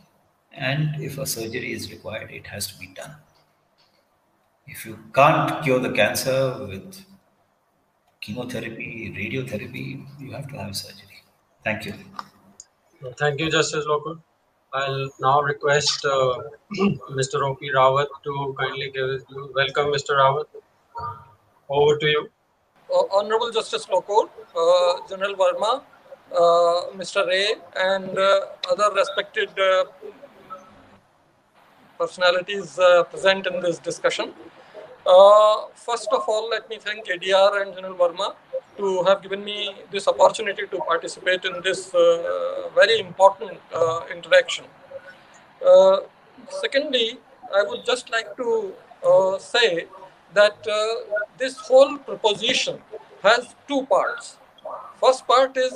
And 0.59 1.01
if 1.01 1.19
a 1.19 1.27
surgery 1.27 1.73
is 1.73 1.91
required, 1.91 2.31
it 2.33 2.47
has 2.49 2.67
to 2.67 2.79
be 2.79 2.89
done. 2.89 3.15
If 4.67 4.85
you 4.85 4.99
can't 5.15 5.63
cure 5.63 5.79
the 5.79 5.93
cancer 5.93 6.67
with 6.69 7.05
chemotherapy, 8.21 9.15
radiotherapy, 9.17 10.05
you 10.19 10.33
have 10.33 10.49
to 10.49 10.59
have 10.59 10.77
surgery. 10.77 11.23
Thank 11.65 11.87
you. 11.87 11.95
Thank 13.19 13.41
you, 13.41 13.51
Justice 13.51 13.87
Lokur. 13.87 14.19
I'll 14.75 15.09
now 15.21 15.41
request 15.43 16.05
uh, 16.05 16.39
Mr. 17.19 17.41
O.P. 17.49 17.71
Rawat 17.73 18.09
to 18.25 18.55
kindly 18.59 18.91
give 18.93 19.09
his 19.11 19.23
view. 19.25 19.51
Welcome, 19.55 19.87
Mr. 19.93 20.17
Rawat. 20.17 20.47
Over 21.71 21.97
to 21.99 22.07
you. 22.07 22.29
Uh, 22.93 23.05
Honorable 23.13 23.51
Justice 23.51 23.87
Lokur, 23.87 24.29
uh, 24.57 25.09
General 25.09 25.35
Verma, 25.35 25.83
uh, 26.33 26.97
Mr. 26.97 27.27
Ray, 27.27 27.55
and 27.77 28.19
uh, 28.19 28.41
other 28.71 28.95
respected 28.95 29.51
uh, 29.59 29.85
personalities 31.99 32.79
uh, 32.79 33.03
present 33.05 33.47
in 33.47 33.61
this 33.61 33.79
discussion. 33.79 34.33
first 35.89 36.11
of 36.17 36.25
all, 36.33 36.49
let 36.55 36.65
me 36.71 36.77
thank 36.87 37.07
ADR 37.15 37.63
and 37.63 37.75
General 37.75 37.95
Verma 38.01 38.29
to 38.79 39.03
have 39.05 39.23
given 39.23 39.43
me 39.45 39.59
this 39.91 40.07
opportunity 40.13 40.65
to 40.73 40.79
participate 40.91 41.45
in 41.51 41.55
this 41.67 41.81
uh, 41.95 42.69
very 42.75 42.99
important 43.01 43.59
uh, 43.75 44.01
interaction. 44.15 44.65
Uh, 45.71 45.97
secondly, 46.63 47.19
I 47.61 47.63
would 47.69 47.85
just 47.85 48.11
like 48.11 48.37
to 48.37 48.75
say 49.41 49.87
that 50.35 50.69
this 51.39 51.57
whole 51.69 51.97
proposition 51.99 52.79
has 53.23 53.55
two 53.67 53.81
parts. 53.87 54.37
First 55.01 55.27
part 55.27 55.57
is 55.57 55.75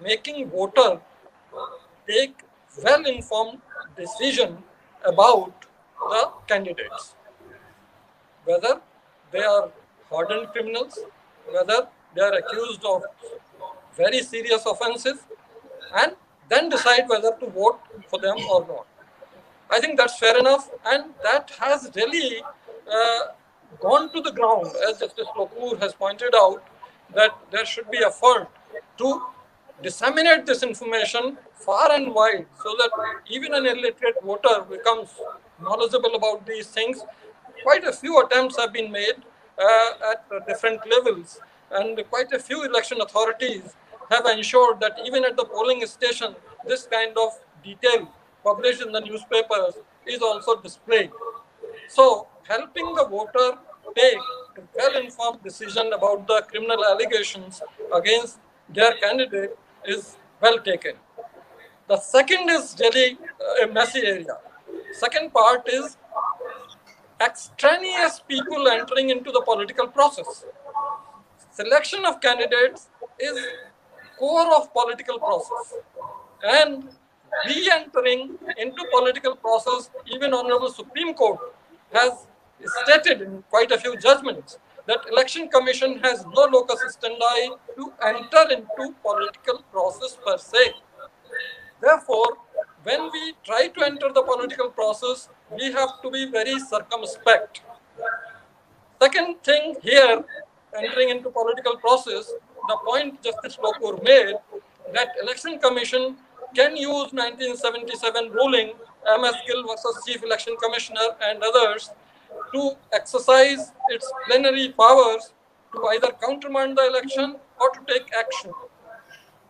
making 0.00 0.48
voter 0.50 1.00
take 2.06 2.34
well-informed 2.84 3.60
decision 3.96 4.56
about 5.04 5.52
the 6.10 6.30
candidates, 6.46 7.14
whether 8.44 8.80
they 9.32 9.42
are 9.42 9.70
hardened 10.10 10.48
criminals, 10.48 10.98
whether 11.50 11.88
they 12.14 12.22
are 12.22 12.34
accused 12.34 12.84
of 12.84 13.02
very 13.96 14.22
serious 14.22 14.64
offenses, 14.66 15.18
and 15.94 16.12
then 16.48 16.68
decide 16.68 17.08
whether 17.08 17.32
to 17.40 17.46
vote 17.50 17.80
for 18.08 18.18
them 18.20 18.36
or 18.50 18.66
not. 18.66 18.86
I 19.70 19.80
think 19.80 19.98
that's 19.98 20.18
fair 20.18 20.38
enough, 20.38 20.70
and 20.86 21.12
that 21.22 21.50
has 21.58 21.90
really 21.94 22.42
uh, 22.90 23.20
gone 23.80 24.10
to 24.12 24.20
the 24.22 24.32
ground, 24.32 24.68
as 24.88 24.98
Justice 25.00 25.28
Lokur 25.36 25.78
has 25.80 25.92
pointed 25.92 26.34
out, 26.34 26.62
that 27.14 27.36
there 27.50 27.66
should 27.66 27.90
be 27.90 27.98
effort 27.98 28.48
to 28.98 29.22
disseminate 29.82 30.44
this 30.46 30.62
information 30.62 31.36
far 31.54 31.92
and 31.92 32.14
wide 32.14 32.46
so 32.62 32.74
that 32.78 32.90
even 33.28 33.54
an 33.54 33.66
illiterate 33.66 34.16
voter 34.22 34.62
becomes 34.68 35.10
knowledgeable 35.62 36.14
about 36.14 36.46
these 36.46 36.66
things. 36.66 37.02
Quite 37.62 37.84
a 37.84 37.92
few 37.92 38.20
attempts 38.24 38.56
have 38.58 38.72
been 38.72 38.90
made 38.90 39.16
uh, 39.58 40.10
at 40.12 40.24
uh, 40.34 40.38
different 40.46 40.80
levels, 40.88 41.40
and 41.72 42.02
quite 42.08 42.32
a 42.32 42.38
few 42.38 42.64
election 42.64 43.00
authorities 43.00 43.74
have 44.10 44.26
ensured 44.26 44.80
that 44.80 44.98
even 45.04 45.24
at 45.24 45.36
the 45.36 45.44
polling 45.44 45.84
station, 45.86 46.34
this 46.66 46.86
kind 46.86 47.16
of 47.18 47.38
detail 47.62 48.08
published 48.44 48.80
in 48.82 48.92
the 48.92 49.00
newspapers 49.00 49.74
is 50.06 50.22
also 50.22 50.60
displayed. 50.60 51.10
So, 51.88 52.28
helping 52.48 52.94
the 52.94 53.04
voter 53.04 53.58
take 53.96 54.16
a 54.56 54.62
well-informed 54.76 55.42
decision 55.42 55.92
about 55.92 56.26
the 56.26 56.42
criminal 56.48 56.84
allegations 56.84 57.60
against 57.92 58.38
their 58.68 58.92
candidate 58.94 59.58
is 59.86 60.16
well 60.40 60.58
taken. 60.58 60.94
The 61.88 61.98
second 61.98 62.50
is 62.50 62.76
really 62.80 63.18
uh, 63.40 63.64
a 63.64 63.72
messy 63.72 64.00
area. 64.00 64.38
Second 64.92 65.32
part 65.32 65.68
is 65.68 65.96
extraneous 67.20 68.20
people 68.28 68.68
entering 68.68 69.10
into 69.10 69.32
the 69.32 69.42
political 69.42 69.88
process. 69.88 70.44
Selection 71.50 72.04
of 72.04 72.20
candidates 72.20 72.88
is 73.18 73.38
core 74.18 74.54
of 74.54 74.72
political 74.72 75.18
process. 75.18 75.74
And 76.44 76.88
re-entering 77.46 78.38
into 78.56 78.84
political 78.92 79.34
process, 79.36 79.90
even 80.06 80.32
Honorable 80.34 80.70
Supreme 80.70 81.14
Court 81.14 81.40
has 81.92 82.26
stated 82.84 83.22
in 83.22 83.42
quite 83.50 83.72
a 83.72 83.78
few 83.78 83.96
judgments 83.96 84.58
that 84.88 85.06
election 85.12 85.48
commission 85.48 85.98
has 86.02 86.24
no 86.34 86.44
locus 86.56 86.82
standi 86.96 87.40
to 87.78 87.92
enter 88.10 88.44
into 88.56 88.84
political 89.06 89.58
process 89.72 90.16
per 90.26 90.36
se. 90.38 90.64
Therefore, 91.82 92.28
when 92.84 93.10
we 93.12 93.34
try 93.44 93.68
to 93.68 93.84
enter 93.84 94.10
the 94.18 94.22
political 94.22 94.70
process, 94.70 95.28
we 95.50 95.70
have 95.72 96.00
to 96.02 96.10
be 96.10 96.24
very 96.30 96.58
circumspect. 96.58 97.60
Second 99.02 99.36
thing 99.42 99.76
here, 99.82 100.24
entering 100.82 101.10
into 101.10 101.30
political 101.30 101.76
process, 101.76 102.32
the 102.68 102.76
point 102.86 103.22
Justice 103.22 103.58
Lokur 103.58 104.02
made 104.02 104.34
that 104.94 105.08
election 105.22 105.58
commission 105.58 106.16
can 106.56 106.76
use 106.76 107.12
1977 107.12 108.30
ruling 108.32 108.72
MS 109.20 109.36
Gill 109.46 109.66
versus 109.68 110.02
Chief 110.06 110.22
Election 110.22 110.56
Commissioner 110.62 111.08
and 111.22 111.42
others 111.42 111.90
to 112.52 112.72
exercise 112.92 113.72
its 113.88 114.10
plenary 114.26 114.74
powers 114.78 115.32
to 115.72 115.86
either 115.88 116.12
countermand 116.22 116.76
the 116.76 116.86
election 116.86 117.36
or 117.60 117.70
to 117.70 117.80
take 117.86 118.10
action. 118.18 118.52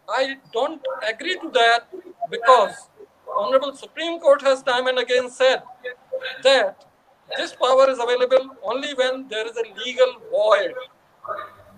I 0.09 0.37
don't 0.53 0.81
agree 1.07 1.35
to 1.35 1.51
that 1.51 1.87
because 2.31 2.89
the 3.27 3.33
Honorable 3.37 3.75
Supreme 3.75 4.19
Court 4.21 4.43
has 4.43 4.63
time 4.63 4.87
and 4.87 4.99
again 4.99 5.31
said 5.31 5.63
that 6.43 6.85
this 7.37 7.53
power 7.55 7.91
is 7.91 7.99
available 7.99 8.57
only 8.63 8.95
when 8.95 9.29
there 9.29 9.47
is 9.47 9.57
a 9.57 9.85
legal 9.85 10.15
void, 10.31 10.73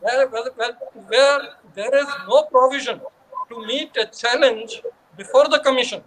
where, 0.00 0.28
where, 0.28 0.72
where 1.08 1.40
there 1.74 1.94
is 1.94 2.06
no 2.28 2.44
provision 2.44 3.00
to 3.48 3.66
meet 3.66 3.96
a 3.96 4.06
challenge 4.06 4.82
before 5.16 5.48
the 5.48 5.58
commission. 5.58 6.02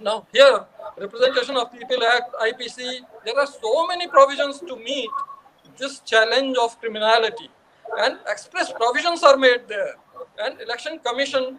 Now 0.00 0.26
here, 0.32 0.66
Representation 1.00 1.56
of 1.56 1.72
People 1.72 2.02
Act, 2.04 2.34
IPC, 2.42 3.00
there 3.24 3.38
are 3.38 3.46
so 3.46 3.86
many 3.86 4.08
provisions 4.08 4.60
to 4.60 4.76
meet 4.76 5.10
this 5.76 6.00
challenge 6.00 6.56
of 6.60 6.78
criminality 6.80 7.48
and 7.98 8.18
express 8.26 8.72
provisions 8.72 9.22
are 9.22 9.36
made 9.36 9.62
there 9.68 9.94
and 10.42 10.60
election 10.60 10.98
commission 10.98 11.58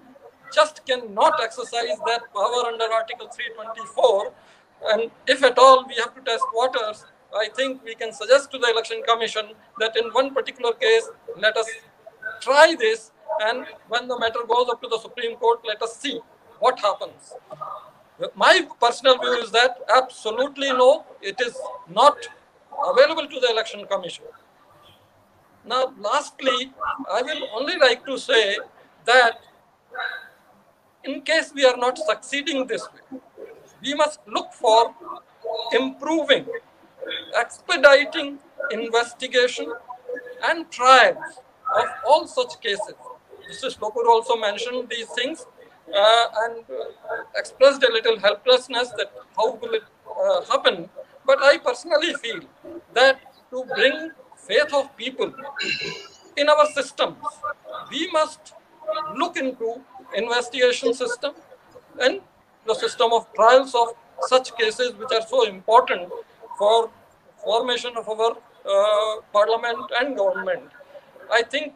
just 0.54 0.86
cannot 0.86 1.42
exercise 1.42 1.98
that 2.06 2.22
power 2.34 2.62
under 2.68 2.86
Article 2.86 3.28
324. 3.28 4.32
And 4.92 5.12
if 5.28 5.44
at 5.44 5.58
all 5.58 5.86
we 5.88 5.96
have 5.96 6.16
to 6.16 6.22
test 6.22 6.44
waters, 6.54 7.06
I 7.36 7.50
think 7.56 7.84
we 7.84 7.96
can 7.96 8.12
suggest 8.12 8.52
to 8.52 8.58
the 8.58 8.72
Election 8.72 9.04
Commission 9.08 9.52
that 9.80 9.96
in 9.96 10.10
one 10.12 10.34
particular 10.34 10.74
case, 10.74 11.08
let 11.38 11.56
us 11.58 11.68
try 12.42 12.76
this. 12.80 13.12
And 13.42 13.66
when 13.88 14.08
the 14.08 14.18
matter 14.18 14.40
goes 14.48 14.68
up 14.70 14.82
to 14.82 14.88
the 14.88 15.00
Supreme 15.00 15.38
Court, 15.38 15.60
let 15.66 15.82
us 15.82 15.98
see 15.98 16.20
what 16.60 16.80
happens. 16.80 17.36
My 18.36 18.68
personal 18.82 19.18
view 19.18 19.34
is 19.44 19.52
that 19.52 19.78
absolutely 19.96 20.72
no, 20.74 21.06
it 21.22 21.40
is 21.40 21.58
not 21.90 22.18
available 22.94 23.28
to 23.28 23.40
the 23.40 23.50
Election 23.50 23.86
Commission. 23.86 24.26
Now, 25.66 25.94
lastly, 25.98 26.74
I 27.12 27.22
will 27.22 27.48
only 27.56 27.78
like 27.78 28.06
to 28.06 28.18
say 28.18 28.58
that 29.06 29.40
in 31.06 31.22
case 31.22 31.54
we 31.56 31.66
are 31.66 31.78
not 31.78 31.98
succeeding 31.98 32.68
this 32.68 32.88
way, 32.92 33.20
we 33.82 33.94
must 33.94 34.20
look 34.28 34.52
for 34.52 34.94
improving, 35.72 36.46
expediting 37.38 38.40
investigation 38.72 39.72
and 40.44 40.70
trials 40.70 41.40
of 41.78 41.88
all 42.06 42.28
such 42.28 42.60
cases. 42.60 42.96
Mr. 43.50 43.80
Lokur 43.80 44.08
also 44.08 44.36
mentioned 44.36 44.90
these 44.90 45.08
things 45.08 45.46
uh, 45.96 46.26
and 46.44 46.64
uh, 46.70 47.24
expressed 47.36 47.84
a 47.84 47.92
little 47.92 48.20
helplessness 48.20 48.90
that 48.98 49.12
how 49.36 49.56
will 49.56 49.74
it 49.74 49.84
uh, 50.08 50.42
happen. 50.46 50.90
But 51.26 51.40
I 51.42 51.58
personally 51.58 52.14
feel 52.16 52.42
that 52.94 53.20
to 53.52 53.64
bring 53.76 54.12
faith 54.36 54.74
of 54.74 54.96
people 54.98 55.32
in 56.38 56.50
our 56.50 56.66
systems, 56.68 57.18
we 57.92 58.10
must 58.12 58.54
look 59.16 59.38
into 59.38 59.82
investigation 60.16 60.94
system 60.94 61.34
and 62.00 62.22
the 62.66 62.74
system 62.76 63.12
of 63.14 63.32
trials 63.34 63.76
of 63.76 63.90
such 64.28 64.56
cases 64.58 64.94
which 64.96 65.12
are 65.12 65.26
so 65.28 65.48
important 65.48 66.12
for 66.58 66.90
formation 67.44 67.96
of 67.96 68.08
our 68.10 68.32
uh, 68.32 69.22
parliament 69.32 69.92
and 70.00 70.18
government. 70.18 70.64
I 71.32 71.44
think 71.44 71.74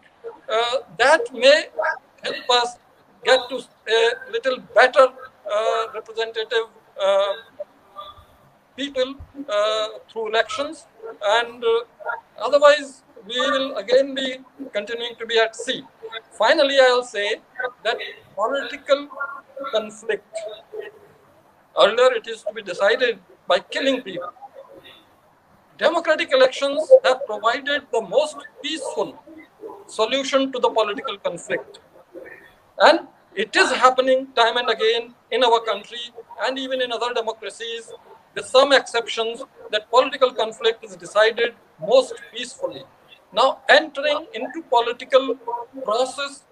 uh, 0.49 0.77
that 0.97 1.33
may 1.33 1.67
help 2.23 2.49
us 2.49 2.77
get 3.23 3.49
to 3.49 3.57
a 3.57 4.31
little 4.31 4.57
better 4.75 5.07
uh, 5.55 5.87
representative 5.93 6.67
uh, 7.01 7.33
people 8.75 9.15
uh, 9.49 9.87
through 10.09 10.27
elections 10.29 10.85
and 11.39 11.63
uh, 11.63 11.83
otherwise 12.39 13.03
we 13.27 13.39
will 13.39 13.77
again 13.77 14.13
be 14.15 14.37
continuing 14.73 15.15
to 15.15 15.25
be 15.25 15.37
at 15.39 15.55
sea. 15.55 15.83
Finally, 16.31 16.77
I'll 16.79 17.03
say 17.03 17.41
that 17.83 17.97
political 18.35 19.07
conflict, 19.71 20.37
earlier 21.79 22.13
it 22.15 22.27
is 22.27 22.43
to 22.43 22.53
be 22.53 22.61
decided 22.61 23.19
by 23.47 23.59
killing 23.59 24.01
people. 24.01 24.33
Democratic 25.77 26.31
elections 26.33 26.91
have 27.03 27.25
provided 27.25 27.83
the 27.91 28.01
most 28.01 28.37
peaceful 28.61 29.17
solution 29.87 30.51
to 30.51 30.59
the 30.59 30.69
political 30.69 31.17
conflict. 31.17 31.79
And 32.79 33.07
it 33.35 33.55
is 33.55 33.71
happening 33.71 34.27
time 34.35 34.57
and 34.57 34.69
again 34.69 35.13
in 35.31 35.43
our 35.43 35.59
country 35.61 36.11
and 36.41 36.57
even 36.57 36.81
in 36.81 36.91
other 36.91 37.13
democracies, 37.13 37.91
with 38.35 38.45
some 38.45 38.71
exceptions, 38.71 39.43
that 39.71 39.89
political 39.89 40.31
conflict 40.33 40.83
is 40.83 40.95
decided 40.95 41.53
most 41.79 42.13
peacefully. 42.33 42.83
Now, 43.31 43.61
entering 43.69 44.27
into 44.33 44.61
political 44.69 45.35
process 45.83 46.43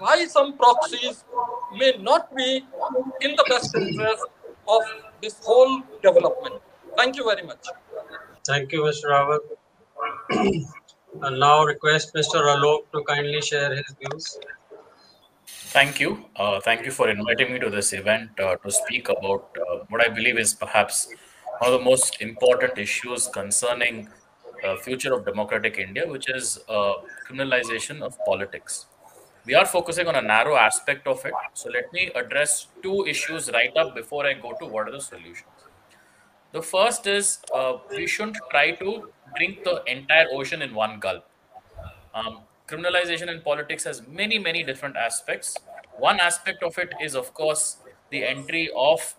by 0.00 0.26
some 0.26 0.56
proxies 0.56 1.24
may 1.76 1.92
not 1.98 2.34
be 2.34 2.64
in 3.20 3.36
the 3.36 3.44
best 3.48 3.74
interest 3.74 4.24
of 4.68 4.82
this 5.22 5.36
whole 5.42 5.82
development. 6.02 6.56
Thank 6.96 7.16
you 7.16 7.24
very 7.24 7.46
much. 7.46 7.64
Thank 8.46 8.72
you, 8.72 8.82
Mr. 8.82 9.06
Rawat. 9.12 9.40
I'll 11.22 11.36
now 11.36 11.64
request 11.64 12.14
Mr. 12.14 12.40
Alok 12.54 12.90
to 12.92 13.02
kindly 13.04 13.40
share 13.42 13.74
his 13.74 13.94
views. 14.00 14.38
Thank 15.72 16.00
you. 16.00 16.24
Uh, 16.34 16.60
thank 16.60 16.84
you 16.84 16.90
for 16.90 17.08
inviting 17.08 17.52
me 17.52 17.60
to 17.60 17.70
this 17.70 17.92
event 17.92 18.30
uh, 18.40 18.56
to 18.56 18.70
speak 18.72 19.08
about 19.08 19.56
uh, 19.56 19.84
what 19.88 20.04
I 20.04 20.08
believe 20.12 20.36
is 20.36 20.52
perhaps 20.52 21.08
one 21.58 21.72
of 21.72 21.78
the 21.78 21.84
most 21.84 22.20
important 22.20 22.76
issues 22.76 23.28
concerning 23.28 24.08
uh, 24.66 24.74
future 24.76 25.14
of 25.14 25.24
democratic 25.24 25.78
India, 25.78 26.08
which 26.08 26.28
is 26.28 26.58
uh, 26.68 26.94
criminalization 27.24 28.02
of 28.02 28.18
politics. 28.26 28.86
We 29.46 29.54
are 29.54 29.64
focusing 29.64 30.08
on 30.08 30.16
a 30.16 30.22
narrow 30.22 30.56
aspect 30.56 31.06
of 31.06 31.24
it. 31.24 31.34
So 31.54 31.70
let 31.70 31.92
me 31.92 32.10
address 32.16 32.66
two 32.82 33.06
issues 33.06 33.48
right 33.52 33.74
up 33.76 33.94
before 33.94 34.26
I 34.26 34.32
go 34.32 34.54
to 34.54 34.66
what 34.66 34.88
are 34.88 34.92
the 34.92 35.00
solutions. 35.00 35.44
The 36.50 36.62
first 36.62 37.06
is 37.06 37.38
uh, 37.54 37.74
we 37.90 38.08
shouldn't 38.08 38.38
try 38.50 38.72
to 38.72 39.08
drink 39.36 39.62
the 39.62 39.84
entire 39.86 40.26
ocean 40.32 40.62
in 40.62 40.74
one 40.74 40.98
gulp. 40.98 41.24
Um, 42.12 42.40
criminalization 42.70 43.28
in 43.28 43.40
politics 43.42 43.84
has 43.84 44.06
many, 44.06 44.38
many 44.38 44.62
different 44.62 44.96
aspects. 44.96 45.56
One 45.98 46.20
aspect 46.20 46.62
of 46.62 46.78
it 46.78 46.92
is, 47.00 47.14
of 47.14 47.34
course, 47.34 47.78
the 48.10 48.24
entry 48.24 48.70
of 48.76 49.14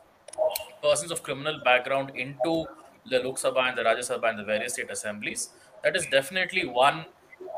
persons 0.81 1.11
of 1.11 1.23
criminal 1.23 1.59
background 1.63 2.11
into 2.15 2.65
the 3.09 3.19
Lok 3.19 3.37
Sabha 3.37 3.69
and 3.69 3.77
the 3.77 3.83
Rajya 3.83 4.05
Sabha 4.09 4.29
and 4.29 4.39
the 4.39 4.43
various 4.43 4.73
state 4.73 4.89
assemblies. 4.89 5.49
That 5.83 5.95
is 5.95 6.05
definitely 6.07 6.65
one 6.65 7.05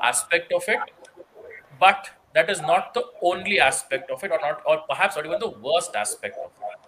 aspect 0.01 0.51
of 0.51 0.63
it, 0.67 0.79
but 1.79 2.09
that 2.33 2.49
is 2.49 2.61
not 2.61 2.93
the 2.93 3.03
only 3.21 3.59
aspect 3.59 4.09
of 4.09 4.23
it, 4.23 4.31
or 4.31 4.39
not, 4.41 4.61
or 4.65 4.79
perhaps 4.89 5.15
not 5.15 5.25
even 5.25 5.39
the 5.39 5.49
worst 5.49 5.95
aspect 5.95 6.37
of 6.37 6.51
it. 6.51 6.79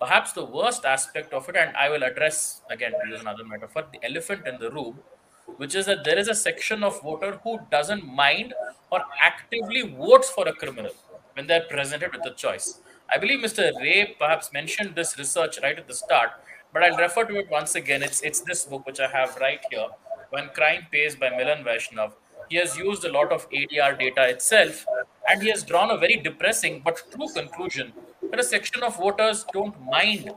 Perhaps 0.00 0.32
the 0.32 0.44
worst 0.44 0.84
aspect 0.84 1.32
of 1.32 1.48
it, 1.48 1.56
and 1.56 1.76
I 1.76 1.88
will 1.88 2.02
address 2.02 2.62
again 2.70 2.92
to 2.92 3.08
use 3.08 3.20
another 3.20 3.44
metaphor, 3.44 3.84
the 3.92 4.04
elephant 4.04 4.46
in 4.46 4.58
the 4.58 4.70
room, 4.70 4.98
which 5.56 5.74
is 5.74 5.86
that 5.86 6.04
there 6.04 6.18
is 6.18 6.28
a 6.28 6.34
section 6.34 6.82
of 6.84 7.00
voter 7.02 7.40
who 7.42 7.58
doesn't 7.70 8.06
mind 8.06 8.54
or 8.90 9.00
actively 9.20 9.82
votes 9.82 10.30
for 10.30 10.46
a 10.48 10.52
criminal 10.52 10.92
when 11.34 11.46
they're 11.46 11.66
presented 11.68 12.12
with 12.12 12.24
a 12.26 12.34
choice. 12.34 12.80
I 13.12 13.18
believe 13.18 13.40
Mr. 13.40 13.72
Ray 13.80 14.16
perhaps 14.18 14.52
mentioned 14.52 14.94
this 14.94 15.18
research 15.18 15.58
right 15.62 15.78
at 15.78 15.88
the 15.88 15.94
start, 15.94 16.30
but 16.72 16.82
I'll 16.82 16.96
refer 16.98 17.24
to 17.24 17.36
it 17.36 17.50
once 17.50 17.74
again. 17.74 18.02
It's 18.02 18.20
it's 18.22 18.40
this 18.40 18.64
book 18.64 18.86
which 18.86 19.00
I 19.00 19.08
have 19.08 19.36
right 19.36 19.60
here, 19.70 19.88
When 20.30 20.48
Crime 20.50 20.86
Pays 20.92 21.16
by 21.16 21.30
Milan 21.30 21.64
Vaishnav. 21.64 22.12
He 22.50 22.56
has 22.56 22.76
used 22.78 23.04
a 23.04 23.12
lot 23.12 23.30
of 23.32 23.48
ADR 23.50 23.98
data 23.98 24.28
itself, 24.28 24.84
and 25.28 25.42
he 25.42 25.50
has 25.50 25.62
drawn 25.62 25.90
a 25.90 25.96
very 25.98 26.16
depressing 26.16 26.80
but 26.84 27.02
true 27.12 27.28
conclusion 27.34 27.92
that 28.30 28.40
a 28.40 28.42
section 28.42 28.82
of 28.82 28.96
voters 28.96 29.44
don't 29.52 29.80
mind 29.84 30.30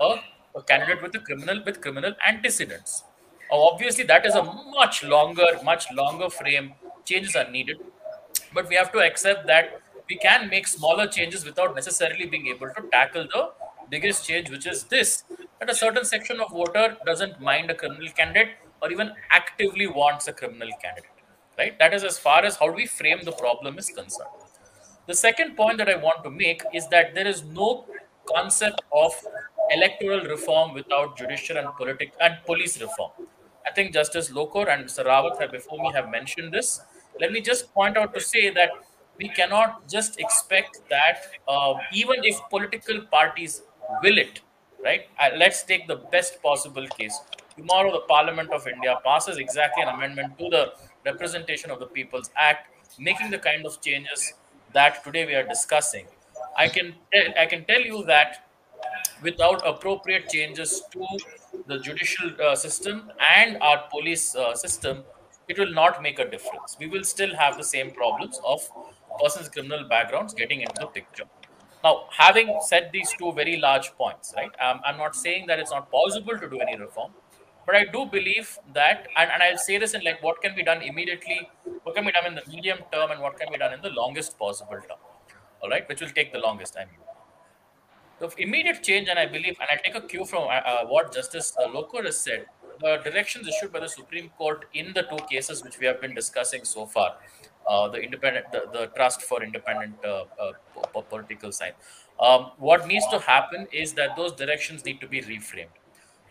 a, 0.00 0.16
a 0.56 0.62
candidate 0.62 1.02
with 1.02 1.14
a 1.16 1.20
criminal 1.20 1.62
with 1.64 1.80
criminal 1.80 2.14
antecedents. 2.26 3.04
Obviously, 3.50 4.04
that 4.04 4.26
is 4.26 4.34
a 4.34 4.42
much 4.42 5.04
longer, 5.04 5.46
much 5.64 5.86
longer 5.92 6.28
frame. 6.28 6.74
Changes 7.04 7.36
are 7.36 7.48
needed, 7.50 7.78
but 8.52 8.68
we 8.68 8.74
have 8.74 8.92
to 8.92 8.98
accept 8.98 9.46
that 9.46 9.80
we 10.08 10.16
can 10.16 10.48
make 10.48 10.66
smaller 10.66 11.06
changes 11.06 11.44
without 11.44 11.74
necessarily 11.74 12.26
being 12.26 12.46
able 12.48 12.68
to 12.68 12.82
tackle 12.92 13.26
the 13.32 13.50
biggest 13.90 14.26
change, 14.26 14.50
which 14.50 14.66
is 14.66 14.84
this: 14.84 15.24
that 15.60 15.70
a 15.70 15.74
certain 15.74 16.04
section 16.04 16.40
of 16.40 16.50
voter 16.50 16.96
doesn't 17.06 17.40
mind 17.40 17.70
a 17.70 17.74
criminal 17.74 18.08
candidate 18.08 18.56
or 18.82 18.90
even 18.90 19.12
actively 19.30 19.86
wants 19.86 20.26
a 20.28 20.32
criminal 20.32 20.70
candidate. 20.82 21.10
Right? 21.58 21.78
That 21.78 21.94
is 21.94 22.04
as 22.04 22.18
far 22.18 22.44
as 22.44 22.56
how 22.56 22.70
we 22.70 22.86
frame 22.86 23.20
the 23.24 23.32
problem 23.32 23.78
is 23.78 23.88
concerned. 23.88 24.28
The 25.06 25.14
second 25.14 25.56
point 25.56 25.78
that 25.78 25.88
I 25.88 25.96
want 25.96 26.24
to 26.24 26.30
make 26.30 26.62
is 26.74 26.88
that 26.88 27.14
there 27.14 27.26
is 27.26 27.44
no 27.44 27.86
concept 28.34 28.82
of 28.92 29.12
electoral 29.70 30.24
reform 30.24 30.74
without 30.74 31.16
judicial 31.16 31.56
and 31.56 31.68
politic 31.78 32.12
and 32.20 32.36
police 32.44 32.80
reform. 32.80 33.12
I 33.66 33.72
think 33.72 33.92
Justice 33.92 34.30
Lokur 34.30 34.68
and 34.68 34.84
Mr. 34.86 35.04
Rawat 35.04 35.40
have 35.40 35.52
before 35.52 35.78
me 35.78 35.92
have 35.92 36.08
mentioned 36.10 36.52
this. 36.52 36.80
Let 37.20 37.32
me 37.32 37.40
just 37.40 37.72
point 37.74 37.96
out 37.96 38.14
to 38.14 38.20
say 38.20 38.50
that 38.50 38.70
we 39.18 39.28
cannot 39.28 39.88
just 39.88 40.20
expect 40.20 40.80
that 40.90 41.22
uh, 41.48 41.74
even 41.92 42.16
if 42.22 42.38
political 42.50 43.00
parties 43.02 43.62
will 44.02 44.18
it, 44.18 44.40
right? 44.84 45.02
Uh, 45.18 45.30
let's 45.36 45.62
take 45.62 45.88
the 45.88 45.96
best 45.96 46.42
possible 46.42 46.86
case. 46.88 47.18
Tomorrow, 47.56 47.92
the 47.92 48.00
Parliament 48.00 48.50
of 48.52 48.66
India 48.66 48.98
passes 49.04 49.38
exactly 49.38 49.82
an 49.82 49.88
amendment 49.88 50.38
to 50.38 50.50
the 50.50 50.72
Representation 51.04 51.70
of 51.70 51.78
the 51.80 51.86
People's 51.86 52.30
Act, 52.36 52.68
making 52.98 53.30
the 53.30 53.38
kind 53.38 53.64
of 53.64 53.80
changes 53.80 54.34
that 54.74 55.02
today 55.02 55.24
we 55.24 55.34
are 55.34 55.46
discussing. 55.46 56.06
I 56.56 56.68
can 56.68 56.94
I 57.38 57.46
can 57.46 57.64
tell 57.64 57.80
you 57.80 58.04
that 58.04 58.46
without 59.22 59.66
appropriate 59.66 60.28
changes 60.28 60.82
to 60.92 61.06
the 61.66 61.78
judicial 61.78 62.30
uh, 62.42 62.54
system 62.54 63.10
and 63.36 63.58
our 63.60 63.84
police 63.90 64.34
uh, 64.34 64.54
system, 64.54 65.04
it 65.48 65.58
will 65.58 65.72
not 65.72 66.02
make 66.02 66.18
a 66.18 66.28
difference. 66.28 66.76
We 66.78 66.86
will 66.86 67.04
still 67.04 67.34
have 67.36 67.56
the 67.56 67.64
same 67.64 67.90
problems 67.90 68.40
of 68.44 68.60
persons' 69.22 69.48
criminal 69.48 69.88
backgrounds 69.88 70.34
getting 70.34 70.60
into 70.60 70.74
the 70.80 70.86
picture. 70.86 71.24
Now, 71.84 72.06
having 72.10 72.58
said 72.66 72.90
these 72.92 73.12
two 73.18 73.32
very 73.32 73.58
large 73.58 73.92
points, 73.96 74.34
right, 74.36 74.50
um, 74.60 74.80
I'm 74.84 74.96
not 74.96 75.14
saying 75.14 75.46
that 75.46 75.58
it's 75.58 75.70
not 75.70 75.90
possible 75.90 76.38
to 76.38 76.48
do 76.48 76.58
any 76.58 76.76
reform, 76.76 77.12
but 77.64 77.76
I 77.76 77.84
do 77.84 78.06
believe 78.06 78.58
that, 78.74 79.08
and, 79.16 79.30
and 79.30 79.42
I'll 79.42 79.58
say 79.58 79.78
this 79.78 79.94
in 79.94 80.02
like 80.04 80.22
what 80.22 80.40
can 80.40 80.54
be 80.54 80.62
done 80.62 80.82
immediately, 80.82 81.48
what 81.84 81.94
can 81.94 82.04
be 82.04 82.12
done 82.12 82.26
in 82.26 82.34
the 82.34 82.42
medium 82.48 82.78
term, 82.92 83.10
and 83.10 83.20
what 83.20 83.38
can 83.38 83.52
be 83.52 83.58
done 83.58 83.72
in 83.72 83.82
the 83.82 83.90
longest 83.90 84.38
possible 84.38 84.78
term, 84.88 84.98
all 85.62 85.70
right, 85.70 85.88
which 85.88 86.00
will 86.00 86.10
take 86.10 86.32
the 86.32 86.38
longest 86.38 86.74
time. 86.74 86.88
The 88.18 88.32
immediate 88.38 88.82
change, 88.82 89.08
and 89.08 89.18
I 89.18 89.26
believe, 89.26 89.56
and 89.60 89.68
I 89.70 89.76
take 89.84 89.94
a 89.94 90.00
cue 90.00 90.24
from 90.24 90.44
uh, 90.44 90.46
uh, 90.46 90.86
what 90.86 91.12
Justice 91.12 91.54
uh, 91.62 91.68
Lokur 91.68 92.04
has 92.04 92.18
said, 92.18 92.46
the 92.80 92.96
directions 93.04 93.46
issued 93.48 93.72
by 93.72 93.80
the 93.80 93.88
Supreme 93.88 94.30
Court 94.38 94.64
in 94.72 94.92
the 94.94 95.02
two 95.02 95.18
cases 95.30 95.62
which 95.62 95.78
we 95.78 95.86
have 95.86 96.00
been 96.00 96.14
discussing 96.14 96.64
so 96.64 96.86
far, 96.86 97.16
uh, 97.66 97.88
the 97.88 97.98
independent, 97.98 98.46
the, 98.52 98.64
the, 98.72 98.86
trust 98.96 99.22
for 99.22 99.42
independent 99.42 99.94
uh, 100.04 100.24
uh, 100.40 101.00
political 101.02 101.52
side. 101.52 101.74
Um, 102.18 102.52
what 102.56 102.86
needs 102.86 103.06
to 103.08 103.18
happen 103.18 103.66
is 103.72 103.92
that 103.94 104.16
those 104.16 104.32
directions 104.32 104.84
need 104.84 105.00
to 105.00 105.08
be 105.08 105.20
reframed. 105.20 105.76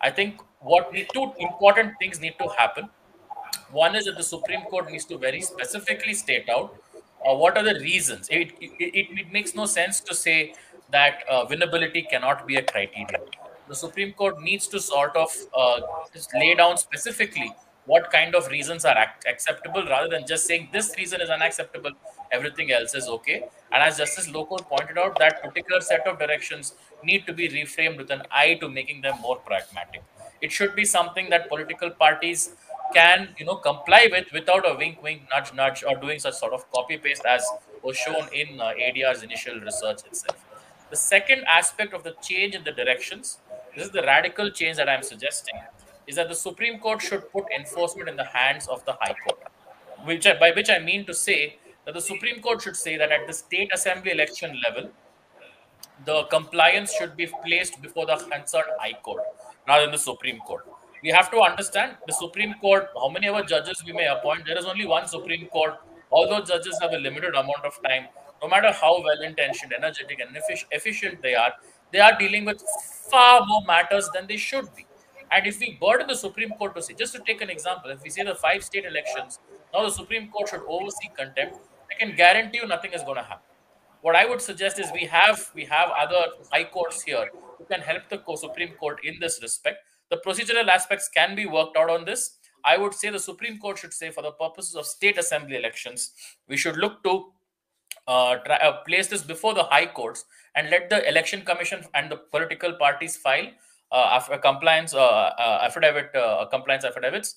I 0.01 0.09
think 0.09 0.41
what 0.59 0.91
need 0.91 1.07
two 1.13 1.33
important 1.39 1.93
things 1.99 2.19
need 2.19 2.35
to 2.39 2.47
happen. 2.57 2.89
One 3.71 3.95
is 3.95 4.05
that 4.05 4.17
the 4.17 4.23
Supreme 4.23 4.61
Court 4.61 4.91
needs 4.91 5.05
to 5.05 5.17
very 5.17 5.41
specifically 5.41 6.13
state 6.13 6.49
out 6.49 6.75
uh, 7.25 7.35
what 7.35 7.57
are 7.57 7.63
the 7.63 7.79
reasons. 7.79 8.27
It, 8.29 8.51
it, 8.61 9.07
it, 9.19 9.31
makes 9.31 9.55
no 9.55 9.65
sense 9.65 9.99
to 10.01 10.13
say 10.13 10.53
that 10.91 11.23
uh, 11.29 11.45
winnability 11.45 12.07
cannot 12.09 12.45
be 12.47 12.57
a 12.57 12.63
criterion. 12.63 13.07
The 13.67 13.75
Supreme 13.75 14.13
Court 14.13 14.41
needs 14.41 14.67
to 14.67 14.79
sort 14.79 15.15
of 15.15 15.35
uh, 15.57 15.81
just 16.13 16.33
lay 16.35 16.53
down 16.53 16.77
specifically 16.77 17.51
what 17.85 18.11
kind 18.11 18.35
of 18.35 18.47
reasons 18.49 18.85
are 18.85 18.97
act- 18.97 19.25
acceptable 19.27 19.83
rather 19.85 20.09
than 20.09 20.25
just 20.27 20.45
saying 20.45 20.69
this 20.71 20.93
reason 20.97 21.21
is 21.21 21.29
unacceptable, 21.29 21.91
everything 22.31 22.71
else 22.71 22.95
is 22.95 23.07
okay. 23.07 23.45
And 23.71 23.83
as 23.83 23.97
Justice 23.97 24.27
Lokur 24.27 24.61
pointed 24.67 24.97
out, 24.97 25.17
that 25.19 25.41
particular 25.43 25.81
set 25.81 26.05
of 26.07 26.19
directions 26.19 26.73
need 27.03 27.25
to 27.27 27.33
be 27.33 27.47
reframed 27.49 27.97
with 27.97 28.11
an 28.11 28.23
eye 28.31 28.57
to 28.61 28.69
making 28.69 29.01
them 29.01 29.19
more 29.21 29.37
pragmatic. 29.37 30.03
It 30.41 30.51
should 30.51 30.75
be 30.75 30.85
something 30.85 31.29
that 31.29 31.49
political 31.49 31.89
parties 31.89 32.55
can, 32.95 33.29
you 33.37 33.45
know, 33.45 33.55
comply 33.55 34.07
with 34.11 34.31
without 34.31 34.67
a 34.71 34.73
wink, 34.81 35.03
wink, 35.03 35.23
nudge, 35.31 35.53
nudge, 35.53 35.83
or 35.83 35.95
doing 35.97 36.19
such 36.25 36.35
sort 36.35 36.53
of 36.53 36.69
copy 36.71 36.97
paste 36.97 37.25
as 37.25 37.45
was 37.83 37.97
shown 37.97 38.27
in 38.33 38.59
uh, 38.59 38.71
ADR's 38.87 39.21
initial 39.21 39.59
research 39.59 40.05
itself. 40.05 40.37
The 40.89 40.95
second 40.95 41.43
aspect 41.59 41.93
of 41.93 42.03
the 42.03 42.15
change 42.21 42.55
in 42.55 42.63
the 42.63 42.71
directions, 42.71 43.39
this 43.75 43.85
is 43.85 43.91
the 43.91 44.03
radical 44.03 44.49
change 44.49 44.77
that 44.77 44.87
I'm 44.87 45.03
suggesting, 45.03 45.55
is 46.07 46.15
that 46.15 46.29
the 46.29 46.35
Supreme 46.35 46.79
Court 46.79 47.01
should 47.01 47.29
put 47.31 47.45
enforcement 47.57 48.07
in 48.07 48.15
the 48.15 48.29
hands 48.37 48.67
of 48.67 48.85
the 48.85 48.93
High 49.01 49.15
Court. 49.27 49.39
Which, 50.05 50.27
by 50.39 50.51
which 50.55 50.69
I 50.69 50.79
mean 50.79 51.05
to 51.05 51.13
say 51.13 51.57
that 51.85 51.93
the 51.93 52.01
Supreme 52.01 52.41
Court 52.41 52.61
should 52.61 52.75
say 52.75 52.95
that 52.97 53.11
at 53.11 53.27
the 53.27 53.33
state 53.33 53.71
assembly 53.73 54.11
election 54.11 54.61
level, 54.67 54.91
the 56.05 56.23
compliance 56.25 56.93
should 56.93 57.17
be 57.17 57.27
placed 57.43 57.81
before 57.81 58.05
the 58.05 58.15
concerned 58.15 58.71
High 58.79 58.97
Court 59.01 59.23
rather 59.67 59.85
than 59.85 59.91
the 59.91 59.97
Supreme 59.97 60.39
Court. 60.39 60.65
We 61.05 61.11
have 61.11 61.29
to 61.29 61.39
understand 61.39 61.97
the 62.07 62.13
Supreme 62.13 62.55
Court, 62.59 62.87
how 62.95 63.09
many 63.09 63.27
ever 63.27 63.43
judges 63.43 63.83
we 63.85 63.93
may 63.93 64.07
appoint, 64.07 64.43
there 64.47 64.57
is 64.57 64.65
only 64.65 64.87
one 64.87 65.07
Supreme 65.07 65.45
Court. 65.47 65.75
All 66.09 66.27
those 66.27 66.49
judges 66.49 66.79
have 66.81 66.93
a 66.93 66.97
limited 66.97 67.35
amount 67.35 67.63
of 67.63 67.79
time. 67.83 68.07
No 68.41 68.49
matter 68.49 68.71
how 68.71 69.03
well 69.03 69.21
intentioned, 69.21 69.71
energetic, 69.71 70.19
and 70.19 70.35
efficient 70.71 71.21
they 71.21 71.35
are, 71.35 71.53
they 71.91 71.99
are 71.99 72.17
dealing 72.17 72.43
with 72.43 72.63
far 73.11 73.45
more 73.45 73.61
matters 73.67 74.09
than 74.15 74.25
they 74.25 74.37
should 74.37 74.65
be. 74.75 74.87
And 75.31 75.45
if 75.45 75.59
we 75.59 75.77
burden 75.79 76.07
the 76.07 76.15
Supreme 76.15 76.49
Court 76.57 76.75
to 76.75 76.81
say, 76.81 76.95
just 76.95 77.13
to 77.13 77.21
take 77.27 77.39
an 77.41 77.51
example, 77.51 77.91
if 77.91 78.01
we 78.01 78.09
say 78.09 78.23
the 78.23 78.33
five 78.33 78.63
state 78.63 78.85
elections, 78.85 79.39
now 79.71 79.83
the 79.83 79.91
Supreme 79.91 80.29
Court 80.29 80.49
should 80.49 80.63
oversee 80.67 81.09
contempt, 81.15 81.59
I 81.91 81.99
can 81.99 82.15
guarantee 82.15 82.61
you 82.63 82.67
nothing 82.67 82.93
is 82.93 83.03
going 83.03 83.17
to 83.17 83.23
happen. 83.23 83.45
What 84.01 84.15
I 84.15 84.25
would 84.25 84.41
suggest 84.41 84.79
is 84.79 84.91
we 84.91 85.05
have 85.05 85.51
we 85.53 85.65
have 85.65 85.89
other 85.99 86.23
high 86.51 86.63
courts 86.63 87.03
here 87.03 87.29
who 87.57 87.65
can 87.65 87.81
help 87.81 88.09
the 88.09 88.19
Supreme 88.35 88.73
Court 88.79 88.99
in 89.03 89.19
this 89.19 89.39
respect. 89.41 89.79
The 90.09 90.21
procedural 90.25 90.67
aspects 90.67 91.09
can 91.09 91.35
be 91.35 91.45
worked 91.45 91.77
out 91.77 91.89
on 91.89 92.05
this. 92.05 92.37
I 92.63 92.77
would 92.77 92.93
say 92.93 93.09
the 93.09 93.19
Supreme 93.19 93.59
Court 93.59 93.77
should 93.77 93.93
say, 93.93 94.11
for 94.11 94.21
the 94.21 94.31
purposes 94.31 94.75
of 94.75 94.85
state 94.85 95.17
assembly 95.17 95.55
elections, 95.55 96.11
we 96.47 96.57
should 96.57 96.77
look 96.77 97.03
to 97.03 97.31
uh, 98.07 98.37
try, 98.37 98.57
uh, 98.57 98.83
place 98.83 99.07
this 99.07 99.23
before 99.23 99.53
the 99.53 99.63
high 99.63 99.85
courts 99.85 100.25
and 100.55 100.69
let 100.69 100.89
the 100.89 101.07
election 101.07 101.41
commission 101.41 101.83
and 101.93 102.11
the 102.11 102.17
political 102.17 102.73
parties 102.73 103.17
file 103.17 103.47
uh, 103.91 104.37
compliance 104.37 104.93
uh, 104.93 104.99
uh, 104.99 105.59
affidavit 105.63 106.13
uh, 106.15 106.45
compliance 106.47 106.83
affidavits 106.83 107.35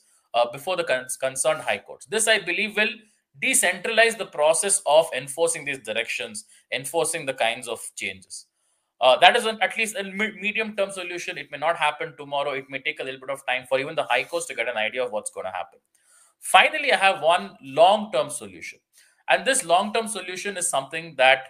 before 0.52 0.76
the 0.76 0.84
con- 0.84 1.06
concerned 1.20 1.60
high 1.60 1.78
courts. 1.78 2.06
This, 2.06 2.28
I 2.28 2.38
believe, 2.38 2.76
will 2.76 2.90
decentralize 3.42 4.18
the 4.18 4.26
process 4.26 4.82
of 4.86 5.06
enforcing 5.16 5.64
these 5.64 5.78
directions, 5.78 6.44
enforcing 6.72 7.26
the 7.26 7.34
kinds 7.34 7.68
of 7.68 7.80
changes. 7.96 8.46
Uh, 9.00 9.16
that 9.18 9.36
is 9.36 9.44
an, 9.44 9.58
at 9.62 9.76
least 9.76 9.96
a 9.96 10.02
medium 10.02 10.74
term 10.74 10.90
solution. 10.90 11.38
It 11.38 11.50
may 11.52 11.58
not 11.58 11.76
happen 11.76 12.14
tomorrow. 12.16 12.52
It 12.52 12.68
may 12.68 12.80
take 12.80 13.00
a 13.00 13.04
little 13.04 13.20
bit 13.20 13.30
of 13.30 13.46
time 13.46 13.64
for 13.68 13.78
even 13.78 13.94
the 13.94 14.02
high 14.04 14.24
courts 14.24 14.46
to 14.46 14.54
get 14.54 14.68
an 14.68 14.76
idea 14.76 15.04
of 15.04 15.12
what's 15.12 15.30
going 15.30 15.46
to 15.46 15.52
happen. 15.52 15.78
Finally, 16.40 16.92
I 16.92 16.96
have 16.96 17.22
one 17.22 17.56
long 17.62 18.10
term 18.12 18.30
solution. 18.30 18.80
And 19.28 19.44
this 19.44 19.64
long 19.64 19.92
term 19.92 20.08
solution 20.08 20.56
is 20.56 20.68
something 20.68 21.14
that 21.16 21.44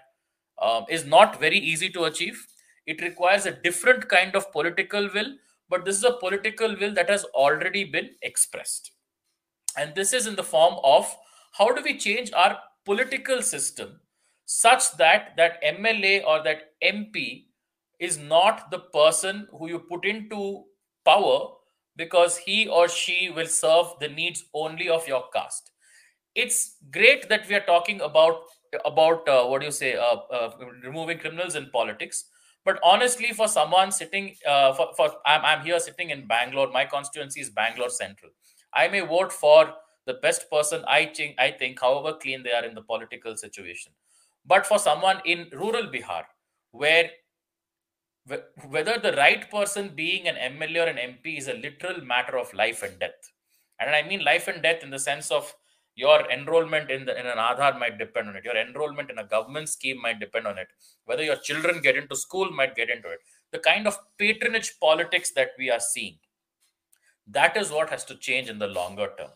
um, 0.60 0.84
is 0.88 1.06
not 1.06 1.40
very 1.40 1.58
easy 1.58 1.88
to 1.90 2.04
achieve. 2.04 2.46
It 2.86 3.00
requires 3.00 3.46
a 3.46 3.52
different 3.52 4.08
kind 4.08 4.34
of 4.34 4.50
political 4.52 5.08
will, 5.14 5.34
but 5.68 5.84
this 5.84 5.96
is 5.96 6.04
a 6.04 6.16
political 6.18 6.76
will 6.76 6.92
that 6.94 7.08
has 7.08 7.24
already 7.24 7.84
been 7.84 8.10
expressed. 8.22 8.92
And 9.76 9.94
this 9.94 10.12
is 10.12 10.26
in 10.26 10.36
the 10.36 10.42
form 10.42 10.76
of 10.82 11.14
how 11.52 11.72
do 11.72 11.82
we 11.82 11.96
change 11.96 12.32
our 12.32 12.58
political 12.84 13.42
system 13.42 14.00
such 14.48 14.96
that 14.96 15.36
that 15.36 15.62
MLA 15.62 16.24
or 16.24 16.42
that 16.42 16.72
MP 16.82 17.48
is 18.00 18.16
not 18.16 18.70
the 18.70 18.78
person 18.78 19.46
who 19.52 19.68
you 19.68 19.78
put 19.78 20.06
into 20.06 20.64
power 21.04 21.50
because 21.96 22.38
he 22.38 22.66
or 22.66 22.88
she 22.88 23.28
will 23.28 23.46
serve 23.46 23.88
the 24.00 24.08
needs 24.08 24.44
only 24.54 24.88
of 24.88 25.06
your 25.06 25.24
caste. 25.34 25.70
It's 26.34 26.76
great 26.90 27.28
that 27.28 27.46
we 27.46 27.56
are 27.56 27.66
talking 27.66 28.00
about 28.00 28.40
about 28.86 29.28
uh, 29.28 29.44
what 29.44 29.60
do 29.60 29.66
you 29.66 29.72
say 29.72 29.96
uh, 29.96 30.16
uh, 30.32 30.50
removing 30.82 31.18
criminals 31.18 31.54
in 31.54 31.68
politics. 31.70 32.24
But 32.64 32.80
honestly 32.82 33.32
for 33.32 33.48
someone 33.48 33.92
sitting 33.92 34.34
uh, 34.46 34.72
for, 34.72 34.88
for 34.96 35.10
I'm, 35.26 35.44
I'm 35.44 35.66
here 35.66 35.78
sitting 35.78 36.08
in 36.08 36.26
bangalore. 36.26 36.70
My 36.70 36.86
constituency 36.86 37.42
is 37.42 37.50
bangalore 37.50 37.90
central. 37.90 38.30
I 38.72 38.88
may 38.88 39.00
vote 39.00 39.30
for 39.30 39.74
the 40.06 40.14
best 40.24 40.50
person 40.50 40.84
i 40.88 41.04
think 41.04 41.34
i 41.38 41.50
think 41.62 41.80
however 41.86 42.12
clean 42.20 42.42
they 42.42 42.52
are 42.58 42.64
in 42.64 42.74
the 42.74 42.84
political 42.90 43.36
situation 43.36 43.92
but 44.48 44.66
for 44.66 44.78
someone 44.78 45.20
in 45.24 45.48
rural 45.52 45.88
Bihar, 45.94 46.24
where 46.72 47.10
whether 48.68 48.98
the 48.98 49.12
right 49.12 49.50
person 49.50 49.92
being 49.94 50.28
an 50.28 50.36
MLA 50.36 50.86
or 50.86 50.88
an 50.88 50.96
MP 50.96 51.38
is 51.38 51.48
a 51.48 51.54
literal 51.54 52.04
matter 52.04 52.36
of 52.38 52.52
life 52.52 52.82
and 52.82 52.98
death. 52.98 53.32
And 53.80 53.90
I 53.90 54.02
mean 54.02 54.24
life 54.24 54.48
and 54.48 54.62
death 54.62 54.82
in 54.82 54.90
the 54.90 54.98
sense 54.98 55.30
of 55.30 55.54
your 55.94 56.30
enrollment 56.30 56.90
in, 56.90 57.06
the, 57.06 57.18
in 57.18 57.26
an 57.26 57.38
Aadhaar 57.38 57.78
might 57.78 57.98
depend 57.98 58.28
on 58.28 58.36
it. 58.36 58.44
Your 58.44 58.56
enrollment 58.56 59.10
in 59.10 59.18
a 59.18 59.24
government 59.24 59.68
scheme 59.68 60.00
might 60.00 60.20
depend 60.20 60.46
on 60.46 60.58
it. 60.58 60.68
Whether 61.06 61.24
your 61.24 61.36
children 61.36 61.80
get 61.80 61.96
into 61.96 62.16
school 62.16 62.50
might 62.50 62.76
get 62.76 62.90
into 62.90 63.08
it. 63.08 63.20
The 63.50 63.58
kind 63.58 63.86
of 63.86 63.98
patronage 64.18 64.78
politics 64.78 65.32
that 65.32 65.50
we 65.58 65.70
are 65.70 65.80
seeing, 65.80 66.18
that 67.26 67.56
is 67.56 67.70
what 67.70 67.90
has 67.90 68.04
to 68.06 68.14
change 68.14 68.48
in 68.48 68.58
the 68.58 68.66
longer 68.66 69.10
term. 69.18 69.30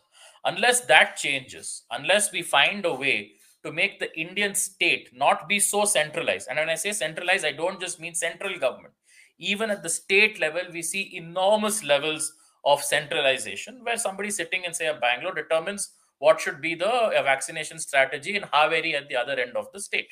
Unless 0.44 0.82
that 0.82 1.16
changes, 1.16 1.84
unless 1.90 2.30
we 2.30 2.42
find 2.42 2.84
a 2.84 2.94
way 2.94 3.32
to 3.64 3.72
make 3.72 3.98
the 4.00 4.16
Indian 4.18 4.54
state 4.54 5.10
not 5.14 5.48
be 5.48 5.60
so 5.60 5.84
centralized. 5.84 6.48
And 6.48 6.58
when 6.58 6.68
I 6.68 6.74
say 6.74 6.92
centralized, 6.92 7.44
I 7.44 7.52
don't 7.52 7.80
just 7.80 8.00
mean 8.00 8.14
central 8.14 8.58
government. 8.58 8.94
Even 9.38 9.70
at 9.70 9.82
the 9.82 9.88
state 9.88 10.40
level, 10.40 10.62
we 10.72 10.82
see 10.82 11.16
enormous 11.16 11.82
levels 11.84 12.32
of 12.64 12.82
centralization 12.82 13.80
where 13.82 13.96
somebody 13.96 14.30
sitting 14.30 14.64
in, 14.64 14.74
say, 14.74 14.86
a 14.86 14.94
Bangalore 14.94 15.34
determines 15.34 15.90
what 16.18 16.40
should 16.40 16.60
be 16.60 16.74
the 16.74 16.86
uh, 16.88 17.22
vaccination 17.22 17.78
strategy 17.78 18.36
in 18.36 18.42
Haveri 18.42 18.94
at 18.94 19.08
the 19.08 19.16
other 19.16 19.38
end 19.38 19.56
of 19.56 19.66
the 19.72 19.80
state. 19.80 20.06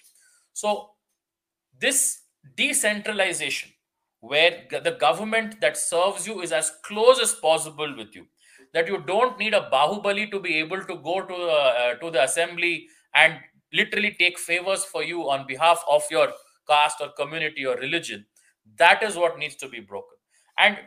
So, 0.52 0.90
this 1.78 2.22
decentralization, 2.56 3.70
where 4.20 4.64
the 4.70 4.96
government 5.00 5.60
that 5.60 5.76
serves 5.76 6.26
you 6.26 6.40
is 6.42 6.52
as 6.52 6.72
close 6.84 7.20
as 7.20 7.34
possible 7.34 7.96
with 7.96 8.14
you, 8.14 8.26
that 8.74 8.88
you 8.88 8.98
don't 9.06 9.38
need 9.38 9.54
a 9.54 9.68
Bahubali 9.72 10.30
to 10.30 10.40
be 10.40 10.56
able 10.56 10.82
to 10.84 10.96
go 10.96 11.22
to, 11.22 11.34
uh, 11.34 11.94
to 11.94 12.10
the 12.10 12.24
assembly 12.24 12.88
and 13.14 13.38
literally 13.72 14.16
take 14.18 14.38
favors 14.38 14.84
for 14.84 15.02
you 15.02 15.28
on 15.30 15.46
behalf 15.46 15.82
of 15.88 16.02
your 16.10 16.28
caste 16.68 17.00
or 17.00 17.08
community 17.18 17.66
or 17.66 17.76
religion. 17.76 18.26
That 18.76 19.02
is 19.02 19.16
what 19.16 19.38
needs 19.38 19.56
to 19.56 19.68
be 19.68 19.80
broken. 19.80 20.16
And 20.58 20.78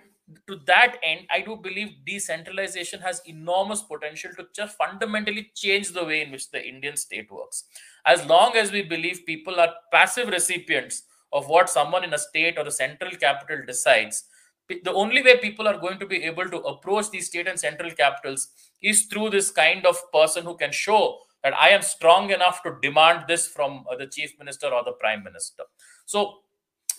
to 0.48 0.58
that 0.66 0.96
end 1.04 1.28
i 1.32 1.42
do 1.42 1.58
believe 1.58 1.90
decentralization 2.06 3.02
has 3.02 3.22
enormous 3.26 3.82
potential 3.82 4.32
to 4.38 4.46
just 4.56 4.78
fundamentally 4.78 5.52
change 5.54 5.90
the 5.92 6.04
way 6.04 6.22
in 6.22 6.32
which 6.32 6.50
the 6.52 6.66
indian 6.66 6.96
state 6.96 7.30
works. 7.32 7.66
As 8.06 8.26
long 8.26 8.56
as 8.56 8.72
we 8.72 8.84
believe 8.84 9.26
people 9.26 9.60
are 9.60 9.74
passive 9.92 10.30
recipients 10.30 11.04
of 11.32 11.48
what 11.48 11.70
someone 11.70 12.04
in 12.04 12.14
a 12.14 12.18
state 12.18 12.58
or 12.58 12.64
the 12.64 12.72
central 12.72 13.12
capital 13.12 13.66
decides 13.66 14.24
the 14.70 14.94
only 14.94 15.22
way 15.22 15.38
people 15.38 15.68
are 15.68 15.78
going 15.78 16.00
to 16.00 16.06
be 16.06 16.24
able 16.24 16.50
to 16.50 16.58
approach 16.60 17.10
these 17.12 17.28
state 17.28 17.48
and 17.48 17.60
central 17.60 17.92
capitals 17.92 18.48
is 18.82 19.04
through 19.04 19.30
this 19.30 19.52
kind 19.52 19.86
of 19.86 19.98
person 20.12 20.44
who 20.44 20.56
can 20.56 20.72
show 20.72 21.20
that 21.44 21.54
I 21.54 21.70
am 21.70 21.82
strong 21.82 22.32
enough 22.32 22.64
to 22.64 22.78
demand 22.82 23.26
this 23.28 23.48
from 23.48 23.86
uh, 23.92 23.96
the 23.98 24.08
chief 24.08 24.34
minister 24.40 24.68
or 24.68 24.84
the 24.84 24.94
prime 24.94 25.24
minister. 25.24 25.64
So 26.06 26.40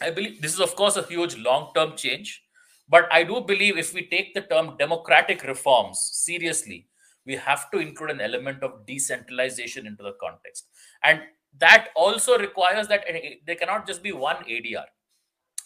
I 0.00 0.10
believe 0.10 0.42
this 0.42 0.52
is, 0.52 0.60
of 0.60 0.76
course, 0.76 0.96
a 0.96 1.02
huge 1.02 1.36
long 1.36 1.72
term 1.74 1.96
change. 1.96 2.42
But 2.88 3.08
I 3.10 3.24
do 3.24 3.40
believe 3.40 3.78
if 3.78 3.94
we 3.94 4.06
take 4.06 4.34
the 4.34 4.42
term 4.42 4.76
democratic 4.78 5.42
reforms 5.44 5.98
seriously, 6.12 6.86
we 7.24 7.34
have 7.36 7.70
to 7.70 7.78
include 7.78 8.10
an 8.10 8.20
element 8.20 8.62
of 8.62 8.84
decentralization 8.84 9.86
into 9.86 10.02
the 10.02 10.12
context. 10.20 10.66
And 11.02 11.22
that 11.58 11.88
also 11.96 12.36
requires 12.36 12.86
that 12.88 13.04
there 13.46 13.56
cannot 13.56 13.86
just 13.86 14.02
be 14.02 14.12
one 14.12 14.36
ADR. 14.36 14.84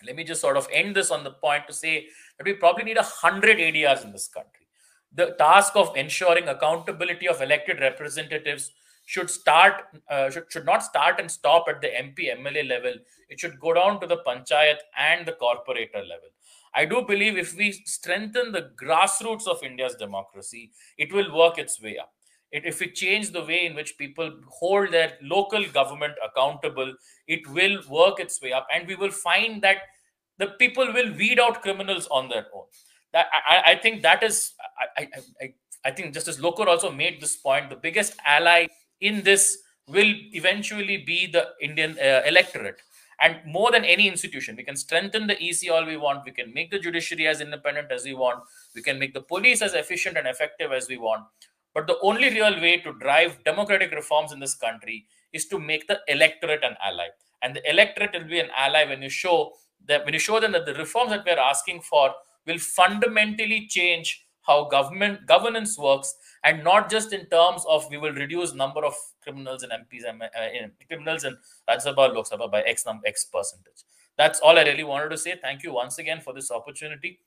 Let 0.06 0.14
me 0.14 0.22
just 0.22 0.40
sort 0.40 0.56
of 0.56 0.68
end 0.72 0.94
this 0.94 1.10
on 1.10 1.24
the 1.24 1.32
point 1.32 1.66
to 1.66 1.72
say 1.72 2.06
that 2.36 2.44
we 2.44 2.52
probably 2.52 2.84
need 2.84 2.98
a 2.98 3.02
hundred 3.02 3.58
ADRs 3.58 4.04
in 4.04 4.12
this 4.12 4.28
country 4.28 4.67
the 5.12 5.34
task 5.38 5.74
of 5.74 5.96
ensuring 5.96 6.48
accountability 6.48 7.28
of 7.28 7.40
elected 7.40 7.80
representatives 7.80 8.72
should 9.06 9.30
start 9.30 9.84
uh, 10.10 10.28
should, 10.28 10.44
should 10.50 10.66
not 10.66 10.82
start 10.82 11.18
and 11.18 11.30
stop 11.30 11.64
at 11.68 11.80
the 11.80 11.88
mp 11.88 12.28
mla 12.40 12.68
level. 12.68 12.92
It 13.30 13.40
should 13.40 13.58
go 13.58 13.72
down 13.72 14.00
to 14.00 14.06
the 14.06 14.18
panchayat 14.26 14.80
and 14.98 15.26
the 15.26 15.32
corporator 15.32 16.02
level. 16.06 16.28
I 16.74 16.84
do 16.84 17.02
believe 17.02 17.38
if 17.38 17.56
we 17.56 17.72
strengthen 17.72 18.52
the 18.52 18.70
grassroots 18.82 19.46
of 19.46 19.62
india's 19.62 19.94
democracy 19.94 20.72
it 20.98 21.12
will 21.12 21.34
work 21.34 21.58
its 21.58 21.80
way 21.80 21.96
up. 21.96 22.12
It, 22.52 22.66
if 22.66 22.80
we 22.80 22.90
change 22.90 23.30
the 23.30 23.44
way 23.44 23.64
in 23.64 23.74
which 23.74 23.96
people 23.96 24.30
hold 24.50 24.92
their 24.92 25.12
local 25.22 25.64
government 25.64 26.14
accountable 26.26 26.94
it 27.26 27.48
will 27.48 27.80
work 27.88 28.20
its 28.20 28.42
way 28.42 28.52
up. 28.52 28.66
And 28.74 28.86
we 28.86 28.94
will 28.94 29.10
find 29.10 29.62
that 29.62 29.78
the 30.36 30.48
people 30.58 30.92
will 30.92 31.14
weed 31.14 31.40
out 31.40 31.62
criminals 31.62 32.08
on 32.08 32.28
their 32.28 32.46
own 32.54 32.66
that 33.12 33.26
I, 33.32 33.72
I 33.72 33.74
think 33.76 34.02
that 34.02 34.22
is 34.22 34.52
I, 34.96 35.08
I, 35.40 35.54
I 35.84 35.90
think 35.90 36.14
Justice 36.14 36.38
Lokur 36.38 36.66
also 36.66 36.90
made 36.90 37.20
this 37.20 37.36
point. 37.36 37.70
The 37.70 37.76
biggest 37.76 38.14
ally 38.24 38.66
in 39.00 39.22
this 39.22 39.58
will 39.86 40.12
eventually 40.32 40.98
be 40.98 41.26
the 41.26 41.48
Indian 41.60 41.96
uh, 41.98 42.22
electorate. 42.26 42.80
And 43.20 43.38
more 43.44 43.72
than 43.72 43.84
any 43.84 44.06
institution, 44.06 44.54
we 44.54 44.62
can 44.62 44.76
strengthen 44.76 45.26
the 45.26 45.42
EC 45.42 45.70
all 45.72 45.84
we 45.84 45.96
want. 45.96 46.24
We 46.24 46.30
can 46.30 46.54
make 46.54 46.70
the 46.70 46.78
judiciary 46.78 47.26
as 47.26 47.40
independent 47.40 47.90
as 47.90 48.04
we 48.04 48.14
want. 48.14 48.44
We 48.76 48.82
can 48.82 48.98
make 48.98 49.12
the 49.12 49.22
police 49.22 49.60
as 49.60 49.74
efficient 49.74 50.16
and 50.16 50.28
effective 50.28 50.70
as 50.70 50.88
we 50.88 50.98
want. 50.98 51.24
But 51.74 51.86
the 51.86 51.98
only 52.00 52.30
real 52.30 52.60
way 52.60 52.78
to 52.78 52.92
drive 52.92 53.42
democratic 53.44 53.92
reforms 53.92 54.32
in 54.32 54.38
this 54.38 54.54
country 54.54 55.06
is 55.32 55.46
to 55.46 55.58
make 55.58 55.88
the 55.88 56.00
electorate 56.06 56.62
an 56.62 56.76
ally. 56.84 57.08
And 57.42 57.56
the 57.56 57.68
electorate 57.68 58.12
will 58.12 58.28
be 58.28 58.40
an 58.40 58.50
ally 58.56 58.84
when 58.84 59.02
you 59.02 59.10
show 59.10 59.52
that 59.86 60.04
when 60.04 60.14
you 60.14 60.20
show 60.20 60.38
them 60.40 60.52
that 60.52 60.66
the 60.66 60.74
reforms 60.74 61.10
that 61.10 61.24
we're 61.24 61.38
asking 61.38 61.80
for 61.82 62.12
will 62.48 62.58
fundamentally 62.58 63.66
change 63.68 64.24
how 64.48 64.64
government 64.64 65.26
governance 65.26 65.78
works 65.78 66.14
and 66.42 66.64
not 66.64 66.90
just 66.90 67.12
in 67.12 67.26
terms 67.26 67.64
of 67.68 67.88
we 67.90 67.98
will 67.98 68.12
reduce 68.12 68.54
number 68.54 68.84
of 68.84 68.94
criminals 69.22 69.62
and 69.62 69.72
MPs 69.72 70.08
and 70.08 70.22
uh, 70.22 70.68
criminals 70.88 71.24
and 71.24 71.36
Rajya 71.68 71.88
Sabha, 71.88 72.14
Lok 72.14 72.28
Sabha 72.30 72.50
by 72.50 72.62
X 72.62 72.86
number 72.86 73.06
X 73.06 73.26
percentage. 73.26 73.84
That's 74.16 74.40
all 74.40 74.58
I 74.58 74.62
really 74.62 74.84
wanted 74.84 75.10
to 75.10 75.18
say. 75.18 75.34
Thank 75.40 75.62
you 75.62 75.72
once 75.72 75.98
again 75.98 76.20
for 76.20 76.32
this 76.32 76.50
opportunity. 76.50 77.20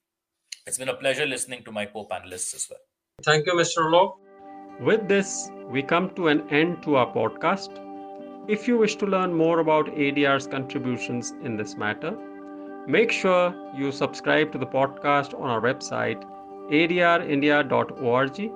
It's 0.68 0.78
been 0.78 0.90
a 0.90 0.96
pleasure 0.96 1.26
listening 1.26 1.64
to 1.66 1.72
my 1.72 1.86
co 1.86 2.08
panelists 2.08 2.56
as 2.56 2.68
well. 2.70 2.80
Thank 3.24 3.46
you, 3.46 3.54
Mr. 3.54 3.86
Alok. 3.86 4.18
With 4.80 5.08
this, 5.08 5.52
we 5.70 5.84
come 5.84 6.10
to 6.16 6.28
an 6.28 6.50
end 6.50 6.82
to 6.84 6.96
our 6.96 7.14
podcast. 7.14 7.70
If 8.48 8.68
you 8.68 8.78
wish 8.78 8.96
to 8.96 9.06
learn 9.06 9.34
more 9.34 9.60
about 9.60 9.86
ADR's 9.88 10.48
contributions 10.48 11.34
in 11.44 11.56
this 11.56 11.76
matter, 11.78 12.18
make 12.88 13.12
sure 13.12 13.54
you 13.76 13.92
subscribe 13.92 14.52
to 14.52 14.58
the 14.58 14.66
podcast 14.66 15.40
on 15.40 15.50
our 15.50 15.62
website 15.62 16.24
adrindia.org 16.72 18.52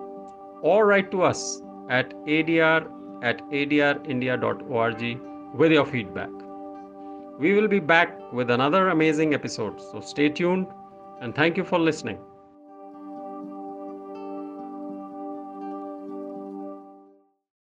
or 0.61 0.87
write 0.87 1.11
to 1.11 1.21
us 1.21 1.61
at 1.89 2.13
adr 2.25 2.87
at 3.23 3.41
adrindia.org 3.51 5.19
with 5.53 5.71
your 5.71 5.85
feedback. 5.85 6.29
We 7.39 7.53
will 7.53 7.67
be 7.67 7.79
back 7.79 8.31
with 8.31 8.49
another 8.49 8.89
amazing 8.89 9.33
episode, 9.33 9.81
so 9.81 9.99
stay 9.99 10.29
tuned 10.29 10.67
and 11.21 11.35
thank 11.35 11.57
you 11.57 11.63
for 11.63 11.79
listening. 11.79 12.19